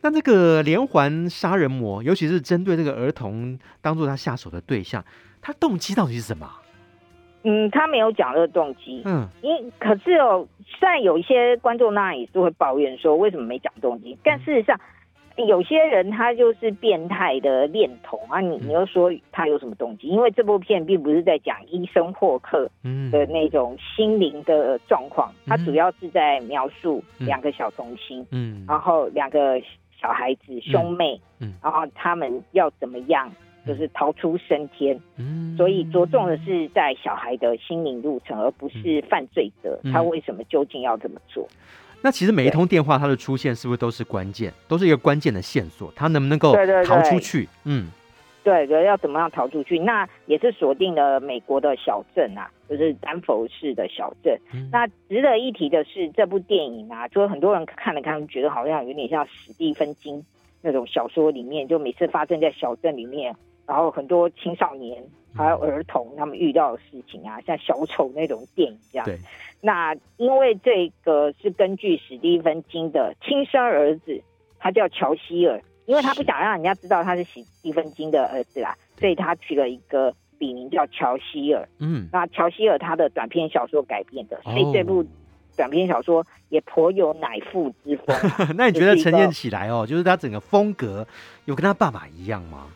[0.02, 5.04] 那这个连环杀人魔，尤其是针对这个儿童当做他下手的对象，
[5.40, 6.50] 他动机到底是什么？
[7.44, 9.02] 嗯，他没有讲这个动机。
[9.04, 14.16] 嗯，因可是哦，虽然有一些观众那也是会抱怨说，为什么没讲动机？
[14.22, 14.78] 但事实上，
[15.48, 20.06] 有些人他就是变态的恋童啊，你你又说他有什么动机？
[20.06, 22.68] 因为这部片并不是在讲医生霍克
[23.10, 29.60] 的那种心灵的状况，他主要是在描述两个小童星，嗯，然后两个
[30.02, 33.32] 小孩子兄妹，嗯，然后他们要怎么样？
[33.64, 41.48] 就是逃出生天，嗯，所以着重的是在小孩的心灵路程，而不是犯罪者他为什么究竟要这么做。
[42.00, 45.92] 那其实每一通电话它的出现是不是都是关键，都是一个关键的线索？
[45.94, 46.52] 他能不能够
[46.84, 47.48] 逃出去？
[47.62, 47.86] 嗯，
[48.44, 49.78] 对对，要怎么样逃出去？
[49.78, 54.38] 那也是锁定了美国的小镇啊，就是丹佛市的小镇。
[54.70, 60.24] 那值得一提的是，这部电影啊，就是很多人看了看，觉得好像有点像史蒂芬金
[60.60, 63.34] 那种小说里面，就每次发生在小镇里面。
[63.64, 65.02] 然后很多青少年
[65.34, 69.06] 还有儿童，他们遇到的事情啊，像小丑那种电影这样。
[69.60, 74.20] 那因为这个是根据史蒂芬金的亲生儿子，
[74.58, 81.68] 他叫乔希尔，因为他不想让人家知道他是史蒂芬金的儿子啦，所以他取了一个笔名叫乔希尔。
[81.78, 82.08] 嗯。
[82.12, 85.04] 那乔希尔他的短篇小说改编的，所以这部
[85.56, 88.16] 短篇小说也颇有乃父之风。
[88.56, 91.06] 那你觉得呈现起来哦，就是他整个风格
[91.44, 92.68] 有跟他爸爸一样吗？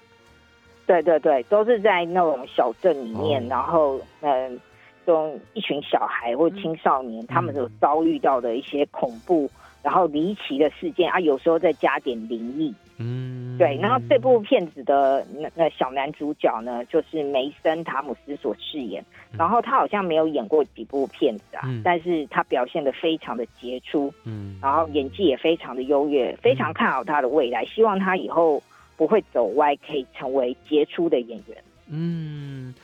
[0.86, 4.60] 对对对，都是在那种小镇里面，哦、然后嗯，
[5.04, 9.50] 这种一群小孩或青少年，嗯、他们所遭遇到的一些恐怖，
[9.82, 12.74] 然后离奇的事件啊，有时候再加点灵异。
[12.98, 13.76] 嗯，对。
[13.80, 19.04] 然后这部片子的那那小男主角呢，就是梅森·塔姆斯所饰演。
[19.32, 24.12] 嗯、然后他好像没有演过几部片子啊，嗯、但是他表现的非常的杰出。
[24.24, 28.62] 嗯，然后演技也非常的优越，非常看好他的未来，希望他以后。
[28.98, 31.58] 不会走歪，可以成为杰出的演员。
[31.88, 32.74] 嗯，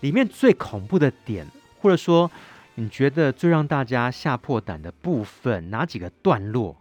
[0.00, 1.46] 里面最恐怖的点，
[1.82, 2.30] 或者说
[2.76, 6.74] 你觉得最让大家吓破胆的部分，哪几个段落？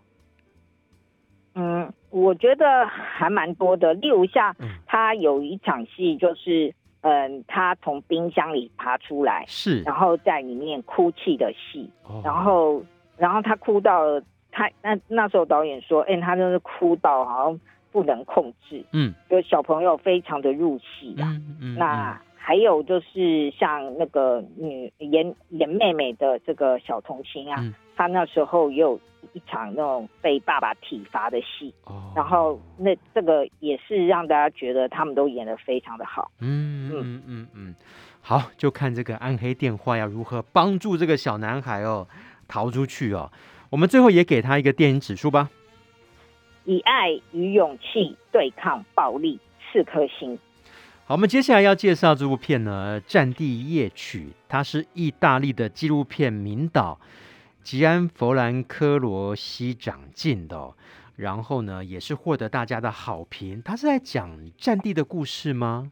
[1.57, 3.93] 嗯，我觉得还蛮多的。
[3.95, 11.89] 例如像他有一场戏，就是嗯，他从冰箱里爬出来，是，然后在里面哭泣的戏。
[12.03, 12.81] 哦、然后，
[13.17, 17.59] 然后他哭到了他那那时候导演说，哎、欸，他就是哭到好像。
[17.89, 21.25] 不能控制，嗯，就小朋友非常的入戏啊。
[21.31, 27.63] 嗯嗯、那还有就是像那个女演演妹妹的这个小童星啊，她、
[28.05, 28.99] 嗯、那时候也有
[29.33, 36.31] 一场那种被爸爸体罚的戏，哦、然后那这个也是让大家觉得他们都演得非常的好。
[36.39, 37.75] 嗯嗯嗯嗯，
[38.21, 42.07] 好，就看这个暗黑电话要如何帮助这个小男孩哦
[42.47, 43.31] 逃出去哦。
[43.69, 45.49] 我们最后也给他一个电影指数吧。
[46.63, 49.39] 以爱与勇气对抗暴力，
[49.71, 50.37] 四颗星。
[51.05, 56.99] 好，我们接下来要介绍这部片呢，《战地夜曲》，它是意大利的纪录片名导
[57.67, 60.73] 吉安·弗兰科罗西长进的哦，
[61.17, 63.61] 然后呢，也是获得大家的好评。
[63.61, 65.91] 他是在讲战地的故事吗？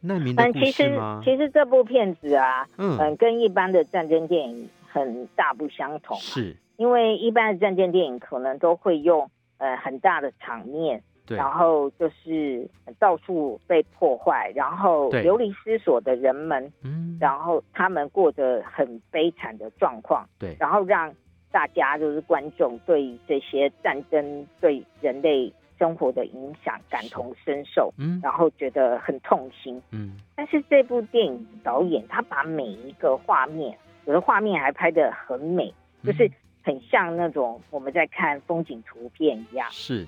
[0.00, 1.20] 难民的故事吗？
[1.22, 9.30] 其实，其实这部片子啊，嗯，嗯，跟一般的战争电影很大不相同啊，是因为一般的战争电影可能都会用。
[9.58, 21.12] 呃，很大的场面，对，然后就是到处被破坏，然后流离失所的人们，嗯，然后他们过着很悲惨的状况，对，然后让
[21.50, 30.16] 大家就是观众对这些战争对人类生活的影响感同身受，嗯，然后觉得很痛心，嗯。
[30.36, 35.72] 但是这部电影导演他把每一个画面，有的画面还拍得很美，
[36.04, 36.30] 就是
[36.62, 40.06] 很像那种我们在看风景图片一样，是。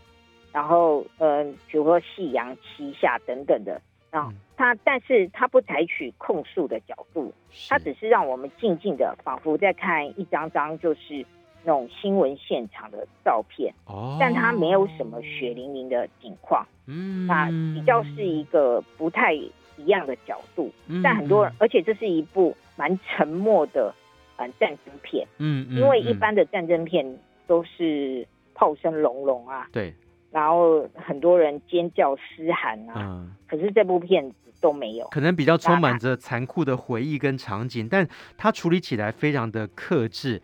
[0.52, 3.80] 然后，嗯、呃，比如说夕阳西下等等的，
[4.10, 7.32] 啊他，嗯、但是他不采取控诉的角度，
[7.68, 11.24] 他只是让我们静静的，仿佛在看一张张就是
[11.64, 23.94] 那种新闻现场的照片，哦，但他没有什么血淋淋的景况，嗯，那比较是一个不太一样的角度，嗯、但很多人，而且这是一部蛮沉默的，
[24.38, 29.94] 嗯，战争片，嗯，嗯，因为一般的战争片都是炮声隆隆啊，对。
[30.30, 38.06] 然后很多人尖叫嘶喊啊，嗯，可是这部片子都没有，可能比较充满着残酷的回忆跟场景，但
[38.36, 40.42] 它处理起来非常的克制，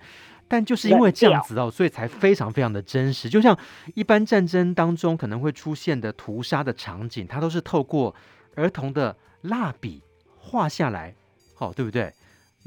[0.48, 3.28] 但就是因为这样子哦，所以才非常非常的真实。
[3.28, 3.58] 就像
[3.94, 8.14] 一般战争当中可能会出现的屠杀的场景，它都是透过
[8.54, 10.02] 儿童的蜡笔
[10.38, 11.14] 画下来，
[11.54, 12.12] 好，对不对？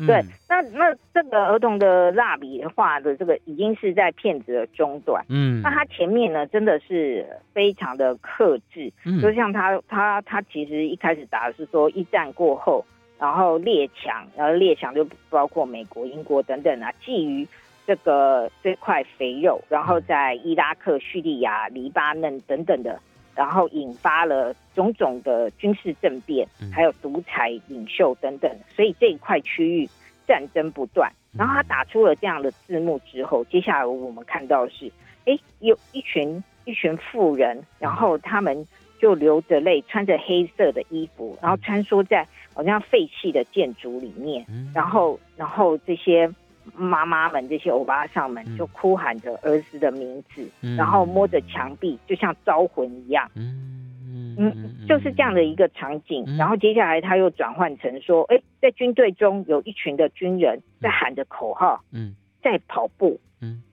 [0.05, 12.85] 对，那那这个儿童的蜡笔画的这个已经是在片子的中段，嗯，那他前面呢真的是非常的克制，嗯，就像他他他其实一开始打的是说一战过后，
[13.17, 17.47] 然后列强，然后列强就包括美国、英国等等啊，觊觎
[17.87, 22.99] 这个这块肥肉，然后在伊拉克、叙利亚、黎巴嫩等等的。
[23.37, 29.87] 然后引发了种种的军事政变，还有独裁领袖等等，所以这一块区域
[30.27, 31.11] 战争不断。
[31.37, 34.91] 然后他打出了这样的字幕之后，接下来我们看到的是，
[35.25, 38.65] 哎，有一群一群富人，然后他们
[38.99, 46.27] 就流着泪，穿着黑色的衣服，然后穿梭在好像废弃的建筑里面，然后然后这些。
[46.75, 53.29] 妈妈们，这些欧巴上们就哭喊着儿子的名字，嗯、然后摸着墙壁，就像招魂一样。
[53.35, 56.23] 嗯嗯，嗯，就是这样的一个场景。
[56.27, 63.19] 嗯、然后接下来他又转换成说：“哎，在军队中有一群的军人在喊着口号，嗯，在跑步。
[63.41, 63.63] 嗯，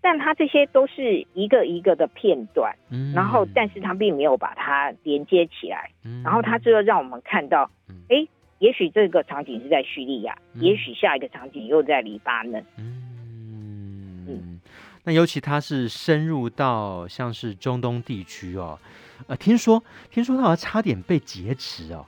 [0.00, 2.74] 但他这些都是一个一个的片段。
[2.90, 5.90] 嗯，然后但是他并没有把它连接起来。
[6.04, 7.70] 嗯，然后他就让我们看到，
[8.08, 8.26] 哎。
[8.60, 12.64] 也许这个场景是在叙利亚，嗯、也许下一个场景又在黎巴嫩。
[12.76, 14.60] 嗯嗯，
[15.02, 18.78] 那尤其他是深入到像是中东地区哦，
[19.26, 22.04] 呃，听说听说他好像差点被劫持哦，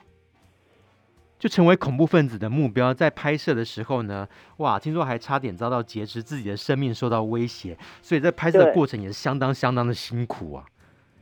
[1.39, 2.93] 就成为恐怖分子的目标。
[2.93, 10.65] 在拍摄的时候呢，哇，听说还差点遭到劫持，自己的生命受到威胁，所以在拍摄的过程也是相当相当的辛苦啊。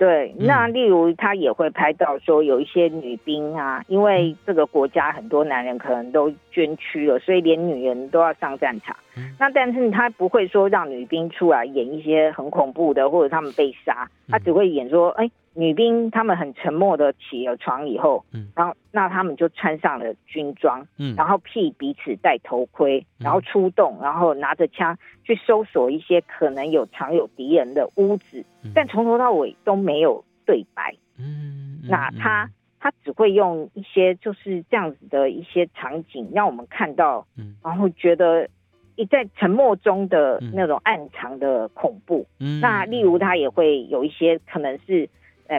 [0.02, 8.95] 对，那例如他也会拍到说有一些女兵啊，因为这个国家很多男人可能都捐躯了，所以连女人都要上战场。
[9.38, 15.30] 那但是他不会说让女兵出来演一些很恐怖的，或者他们被杀，他只会演说，哎。
[15.54, 32.49] 女兵他们很沉默的起了床以后，嗯，然后那他们就穿上了军装，嗯，然后替彼此戴头盔，然后出动，然后拿着枪去搜索一些可能有藏有敌人的屋子，但从头到尾都没有对白，嗯，那他
[32.80, 38.47] 他只会用一些就是这样子的一些场景让我们看到，嗯，然后觉得
[38.95, 45.10] 一在沉默中的那种暗藏的恐怖，嗯，那例如他也会有一些可能是。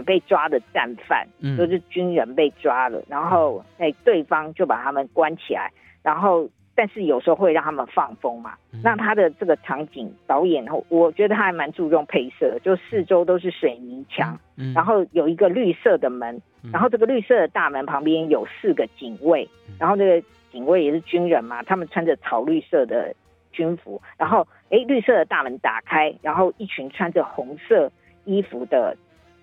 [0.01, 1.27] 被抓的战犯，
[1.59, 5.71] 就是军人被抓了，嗯、然后哎，对方就把他们关起来，
[6.03, 8.55] 然后但是有时候会让他们放风嘛。
[8.73, 23.15] 嗯、那他的这个场景导演，我觉得他还蛮注重配色的，就四周都是水泥墙，嗯、然后有一个绿色的门，嗯、然后这个绿色的大门旁边有四个警卫，嗯、然后那个警卫也是军人嘛，他们穿着草绿色的
[23.53, 27.93] 军服，然后哎，绿色的大门打开，然后一群穿着红色
[28.25, 28.97] 衣服的。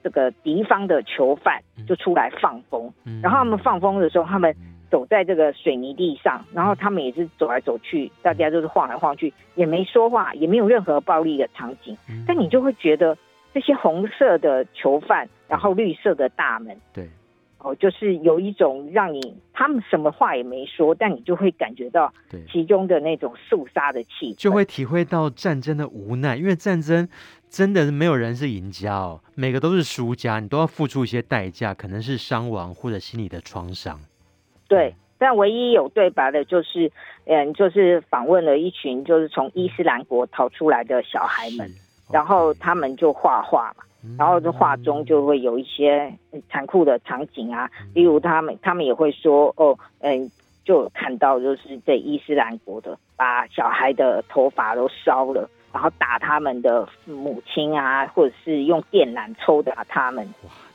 [0.03, 4.55] 这个敌方的囚犯就出来放风，嗯、然后他们放风的时候，他们
[4.89, 13.17] 走在这个水泥地上，然后他们也是走来走去，大家就是晃来晃去，也没说话，也没有任何暴力的场景，嗯、但你就会觉得
[13.53, 17.07] 这些红色的囚犯，然后绿色的大门，对。
[17.59, 22.13] 哦，就是有一种让你他们什么话也没说，但你就会感觉到
[22.49, 26.37] 其中的那种肃杀的气氛，就会体会到战争的无奈。
[26.37, 27.07] 因为战争
[27.49, 33.99] 真的是没有人是赢家哦，每个都是输家，你都要付出一些代价，可能是伤亡或者心理的创伤。
[34.69, 36.89] 对，但唯一有对白的就是，
[37.25, 41.69] 嗯，就是访问了一群就是从伊斯兰国逃出来的小孩们，
[42.11, 43.83] 然后他们就画画嘛。
[44.17, 46.13] 然后这画中就会有一些
[46.49, 50.31] 残酷的场景啊，例如他们他们也会说哦，嗯，
[50.63, 60.25] 就看到就是在伊斯兰国的把小孩的头发都烧了，然后打他们的母亲啊，或者是用电缆抽打他们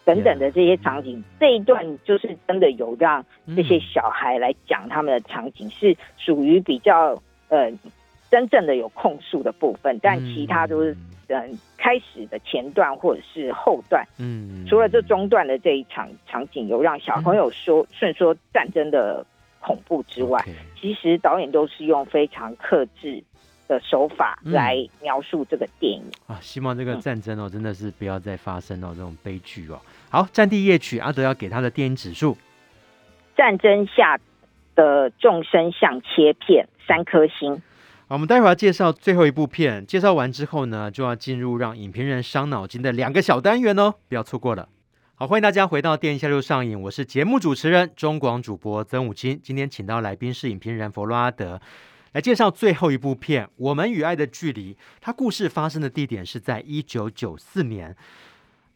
[0.04, 3.24] 等等的这些场景，这一段就是真的有让
[3.56, 7.18] 这些小孩来讲他们的场景，是属于比较
[7.48, 7.72] 呃
[8.34, 10.96] 真正的有控诉的部分，但其他都是
[11.28, 19.24] 嗯开始的前段或者是后段，嗯，除了这中段的这一场场景有让小朋友说顺说战争的
[19.60, 20.44] 恐怖之外，
[20.80, 23.22] 其实导演都是用非常克制。
[23.66, 29.80] 的手法来描述这个电影、嗯、啊，希望这个战争哦，真的是不要再发生哦，这种悲剧哦。
[30.10, 32.36] 好，《战地夜曲》，阿德要给他的电影指数，
[33.34, 34.20] 战争下
[34.74, 37.62] 的众生像切片，三颗星。
[38.08, 44.68] 我们待会儿要介绍最后一部片，介绍完之后呢，就要进入让影评人伤脑筋的两个小单元哦，不要错过了。
[45.14, 51.60] 好，欢迎大家回到电影下就上映，我是节目主持人中广主播曾武金，今天请到来宾是影评人弗洛阿德。
[52.12, 54.74] 来介绍最后一部片《我们与爱的距离》。
[55.00, 57.96] 它故事发生的地点是在一九九四年，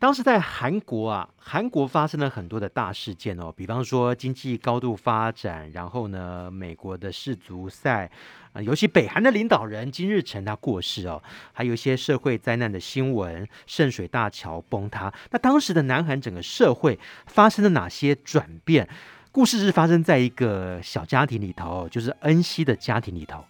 [0.00, 8.08] 当时在韩国啊，韩国发生了很多的大事件哦，比方说经济高度发展，然后呢，美国的世足赛，
[8.52, 11.20] 呃，尤其北韩的领导人金日成他过世哦，
[11.52, 15.12] 还有一些社会灾难的新闻，圣水大桥崩塌。
[15.32, 16.96] 那当时的南韩整个社会
[17.26, 18.88] 发生了哪些转变？
[19.32, 23.44] 故事是发生在一个小家庭里头，就是恩熙的家庭里头。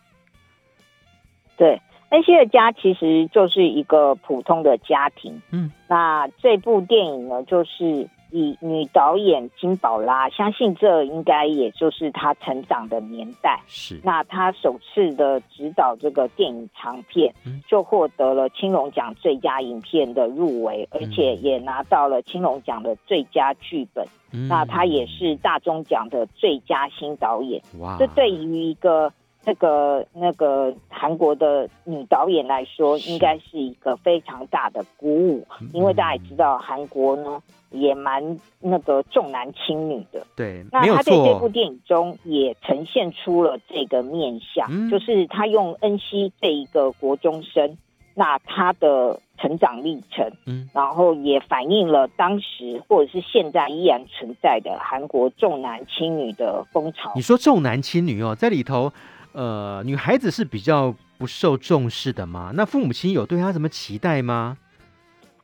[1.59, 1.81] 对，
[2.11, 5.41] 恩熙的家其实就是一个普通的家庭。
[5.51, 8.09] 嗯，那这部电影呢，就是。
[8.31, 13.59] 以女导演金宝拉，相信这应该也就是她成长的年代。
[13.67, 17.33] 是，那她首次的执导这个电影长片，
[17.67, 24.07] 就获得了青龙奖最佳影片的入围，而且也拿到了青龙奖的最佳剧本。
[24.47, 27.63] 那她也是大钟奖的最佳新导演。
[27.81, 29.11] 哇，这对于一个
[29.49, 37.43] 那个那个韩国的女导演来说，应该是一个非常大的鼓舞，因为大家也知道韩国呢。
[37.71, 40.65] 也蛮那个重男轻女的，对。
[40.73, 47.77] 那他在这部电影中也呈现出了这个面相，嗯、就是他用恩熙这一个国中生，
[48.15, 57.13] 那他的成长历程，嗯，然后也反映了当时或者是现在依然存在的韩国重男轻女的风潮。
[57.17, 58.91] 你说重男轻女哦，在里头，
[59.39, 62.51] 呃，女孩子是比较不受重视的吗？
[62.55, 64.59] 那父母亲有对她什么期待吗？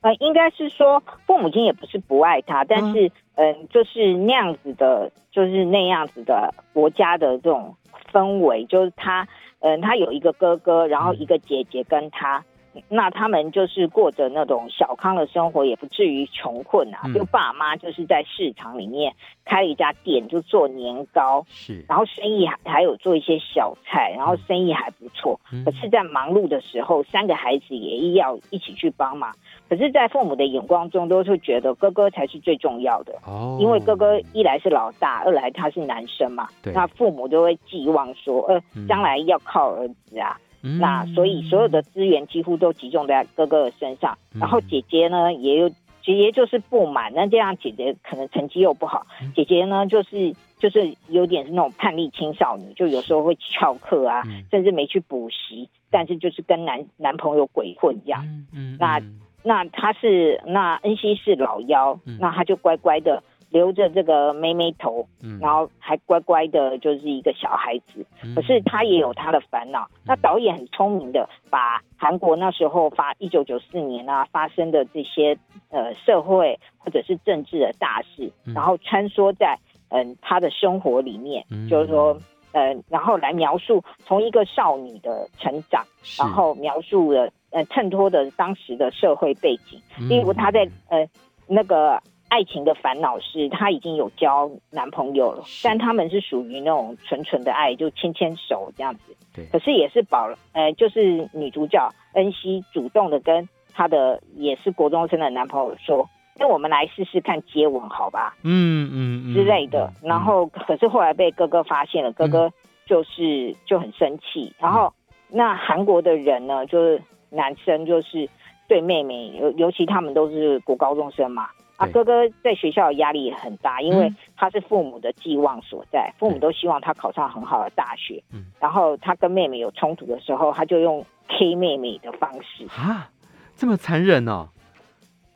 [0.01, 7.77] 呃，应该是说父母亲也不是不爱她，但是嗯、呃，就是那样子的，就是那样子的国家的这种
[8.13, 9.23] 氛围，就是他
[9.61, 12.45] 嗯、呃，他有一个哥哥，然后一个姐姐跟他。
[12.89, 17.01] 那他们就是过着那种小康的生活，也不至于穷困啊。
[17.15, 19.15] 就爸妈就是在市场里面
[19.45, 25.39] 开了一家店，就做年糕，是，然后生意还还有做一些小菜，然后生意还不错。
[25.65, 29.33] 可是，在忙碌的时候，三个孩子也要一起去帮忙。
[29.69, 33.15] 可是，在父母的眼光中，都是觉得哥哥才是最重要的。
[33.27, 36.49] 哦，因为哥哥一来是老大，二来他是男生嘛。
[36.63, 40.37] 对，那父母都会寄望说，呃，将来要靠儿子啊。
[40.81, 58.25] 那所以所有的资源几乎都集中在哥哥的身上，然后姐姐呢也有姐姐就是不满，那这样姐姐可能成绩又不好，姐姐呢就是就是有点是那种叛逆青少女，就有时候会翘课啊，甚至没去补习，但是就是跟男男朋友鬼混这样。
[58.53, 59.01] 嗯那
[59.43, 63.23] 那他是那恩熙是老幺，那他就乖乖的。
[63.55, 65.07] 留着这个妹妹头，
[65.41, 68.05] 然后还乖乖的，就是一个小孩子。
[68.35, 69.89] 可是他也有他的烦恼。
[70.05, 75.39] 那导演很聪明的，把韩国那时候发一九九四年啊发生的这些
[75.71, 79.57] 呃社会或者是政治的大事，然后穿梭在
[79.91, 82.19] 嗯他的生活里面，就是说
[82.51, 85.85] 呃，然后来描述从一个少女的成长，
[86.19, 91.09] 然后描述了呃衬托的当时的社会背景，例如他在呃
[91.47, 92.03] 那个。
[92.35, 99.15] 爱情的烦恼是，她已经有交男朋友了，但他们是属于那种纯纯的爱，就牵牵手这样子。
[99.33, 109.93] 对，可是也是保了，呃，就是女主角恩熙主动的跟她的也是国中生的男朋友说：“那我们来试试看接吻，好吧？”嗯嗯，嗯之类的。
[110.03, 112.53] 然后，可是后来被哥哥发现了，哥哥
[112.85, 114.53] 就是就很生气。
[114.59, 114.93] 然后，
[115.29, 118.29] 那韩国的人呢，就是男生就是
[118.67, 121.47] 对妹妹，尤尤其他们都是国高中生嘛。
[121.85, 128.23] 啊，哥哥在学校的压力也很大，因为他是父母的寄望所在，父母都希望他考上很好的大学。
[128.33, 132.67] 嗯，然后他跟妹妹有冲突的时候，他就用 K 妹妹的方式。
[132.69, 133.11] 啊，
[133.57, 134.49] 这么残忍哦！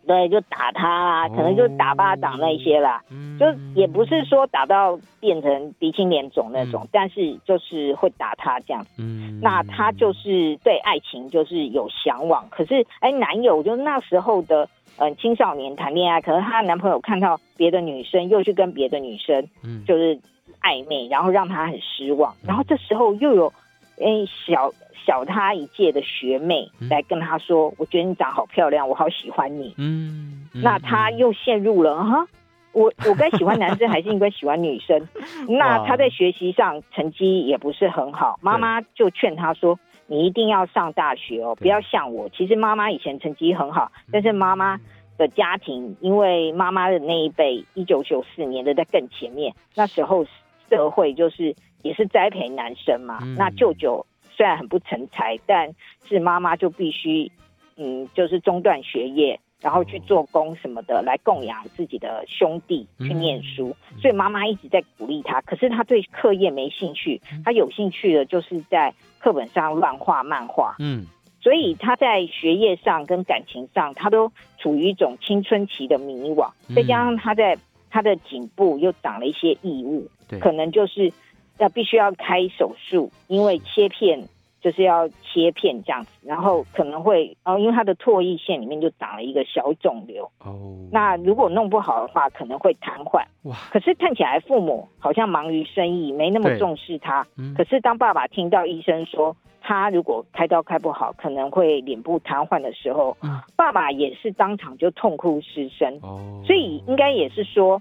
[0.06, 3.46] 对，就打他啦，可能就打巴掌那些啦，哦、就
[3.78, 9.02] 也不是说打到变成鼻青脸肿那种，嗯、但是就是会打他这样子。
[9.02, 14.66] 嗯，那他就是对爱情就是有向往，可是哎，男友就那时候的
[14.98, 20.18] 嗯、呃、青少年谈恋爱，可是她的男朋友看到别的女生又去跟别的女生，嗯，就是
[20.60, 23.52] 暧昧，然后让她很失望，然后这时候又有
[24.00, 24.06] 哎
[24.46, 24.72] 小。
[25.06, 29.72] 小她一届的学妹来跟她说：“嗯、我觉得你长好漂亮，我好喜欢你。
[29.78, 32.26] 嗯”嗯，那她又陷入了哈，
[32.72, 35.08] 我我该喜欢男生还是应该喜欢女生？
[35.48, 44.80] 那他在学习上成绩也不是很好，妈妈就劝他说：“你一定要上大学哦，不要像我。”其实妈妈以前成绩很好，但是妈妈
[45.16, 50.26] 的家庭，因为妈妈的那一辈，一九九四年的在更前面，那时候
[50.68, 53.18] 社会就是也是栽培男生嘛。
[53.22, 54.04] 嗯、那舅舅。
[54.30, 55.74] 虽然很不成才，但
[56.08, 57.32] 是妈妈就必须，
[57.76, 63.74] 嗯，就是中断学业，然后去做工什么的，来供养自己的兄弟去念书。
[64.00, 70.76] 所以妈妈一直在鼓励他，可是他对课业没兴趣，他有兴趣的就是在课本上乱画漫画。
[70.78, 71.06] 嗯，
[71.40, 76.50] 所以他在学业上跟感情上，他都处于一种青春期的迷惘。
[76.74, 77.58] 再加上他在
[77.90, 80.08] 他的颈部又长了一些异物，
[80.40, 81.12] 可能就是。
[81.58, 84.28] 要必须要开手术，因为切片
[84.60, 90.76] 就是要切片这样子，然后可能会哦，因为他的唾液腺里面就长了一个小肿瘤哦。
[90.90, 93.22] 那如果弄不好的话，可能会瘫痪。
[93.44, 93.56] 哇！
[93.70, 97.26] 可是看起来父母好像忙于生意，没那么重视他。
[97.36, 97.54] 嗯。
[97.54, 105.98] 可是当爸爸听到医生说他如果开刀开不好，可能会脸部瘫痪的时候，嗯，爸爸也是当场就痛哭失声。
[106.02, 106.42] 哦。
[106.44, 107.80] 所以应该也是说，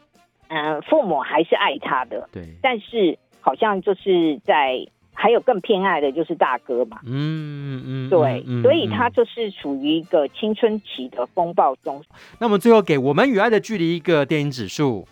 [0.49, 2.29] 嗯，父母还是爱他的。
[2.31, 2.43] 对。
[2.61, 3.17] 但是。
[3.39, 4.85] 好像就是在，
[5.19, 12.03] 还有更偏爱的就是大哥嘛，嗯嗯，对，嗯、所以他就是处于一个青春期的风暴中。
[12.39, 15.07] 那么最后给我们与爱的距离一个电影指数，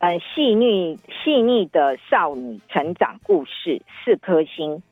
[0.00, 4.82] 呃，细腻细腻的少女成长故事，四颗星。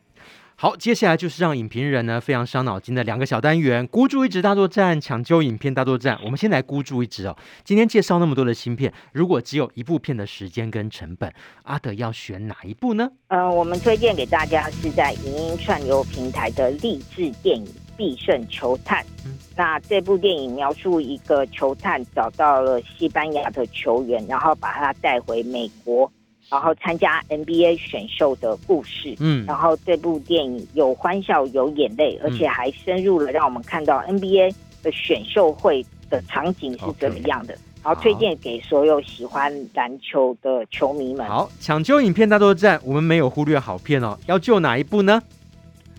[0.59, 6.19] 好，接下来就是让影评人呢非常伤脑筋的两个小单元：孤注一掷大作战、抢救影片大作战。
[6.25, 7.37] 我们先来孤注一掷哦。
[7.63, 11.31] 今天介绍那么多的新片，如果只有一部片的时间跟成本，
[11.65, 13.07] 阿德要选哪一部呢？
[13.29, 19.05] 呃，我们推荐给大家是在影音串流平台的励志电影《必胜球探》。
[19.27, 26.11] 嗯，那这部电影描述一个球探找到了西班牙的球员，然后把他带回美国。
[26.51, 37.55] 然后参加 NBA 选秀的故事，嗯，然后这部电影有欢笑有眼泪，而且还深入了让我们看到 NBA 的选秀会的场景是怎么样的。
[37.55, 37.59] Okay.
[37.87, 41.25] 然后推荐给所有喜欢篮球的球迷们。
[41.27, 44.19] 好，抢救影片大作战，我们没有忽略好片哦。
[44.27, 45.23] 要救哪一部呢？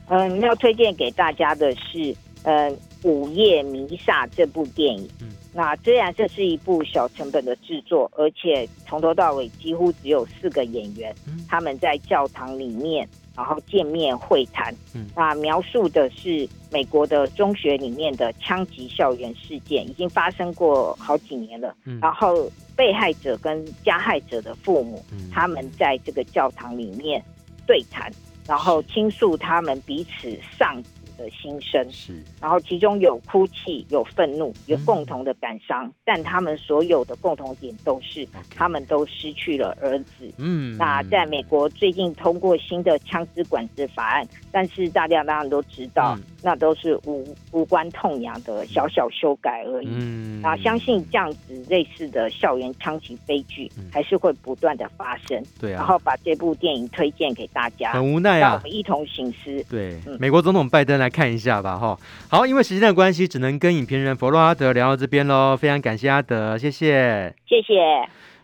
[0.09, 2.71] 嗯，要推荐给大家的是，嗯，
[3.03, 5.09] 《午夜弥撒》这部电影。
[5.21, 5.27] 嗯
[5.57, 14.71] 那虽然这是一部小成本的制作，而且从头到尾几乎只有四个演员，嗯、他们在教堂里面，然后见面会谈。
[14.93, 21.75] 嗯、那描述的是美国的中学里面的枪击校园事件，已经发生过好几年了。
[21.85, 27.19] 嗯、然后被害者跟加害者的父母，嗯、他们在这个教堂里面
[27.65, 28.11] 对谈，
[28.45, 30.79] 然后倾诉他们彼此丧
[31.17, 38.29] 的心声是，然后其中有哭泣，有愤怒，有共同的感伤，嗯、但他们所有的共同点都是，Okay.
[38.55, 40.31] 他们都失去了儿子。
[40.37, 49.87] 嗯，那在美国最近通过新的枪支管制法案，但是大家当然都知道，嗯、那都是无无关痛痒的小小修改而已。
[49.89, 55.43] 嗯，那相信这样子类似的校园枪击悲剧还是会不断的发生。
[55.59, 59.63] 对啊，然后把这部电影推荐给大家，很无奈啊，让我们一同醒思。
[59.69, 61.06] 对，嗯、美国总统拜登来。
[61.07, 61.97] 来看一下吧，哈，
[62.29, 65.55] 好，因为时间的关系，只能跟影评人佛洛阿德聊到这边喽。
[65.55, 67.73] 非常感谢阿德，谢谢，谢谢。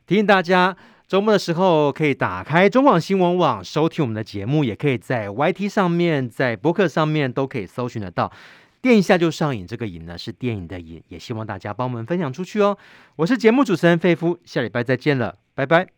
[0.08, 8.32] 提醒大家，周末的时候可以打开中广新闻网收听我们的节目，也可以在 YT 上面、在博客上面都可以搜寻得到。
[8.82, 12.78] 电一下就上瘾，这个瘾呢是电影的瘾，也希望大家帮我们分享出去哦。
[13.18, 15.94] 我是节目主持人费夫，下礼拜再见了，拜拜。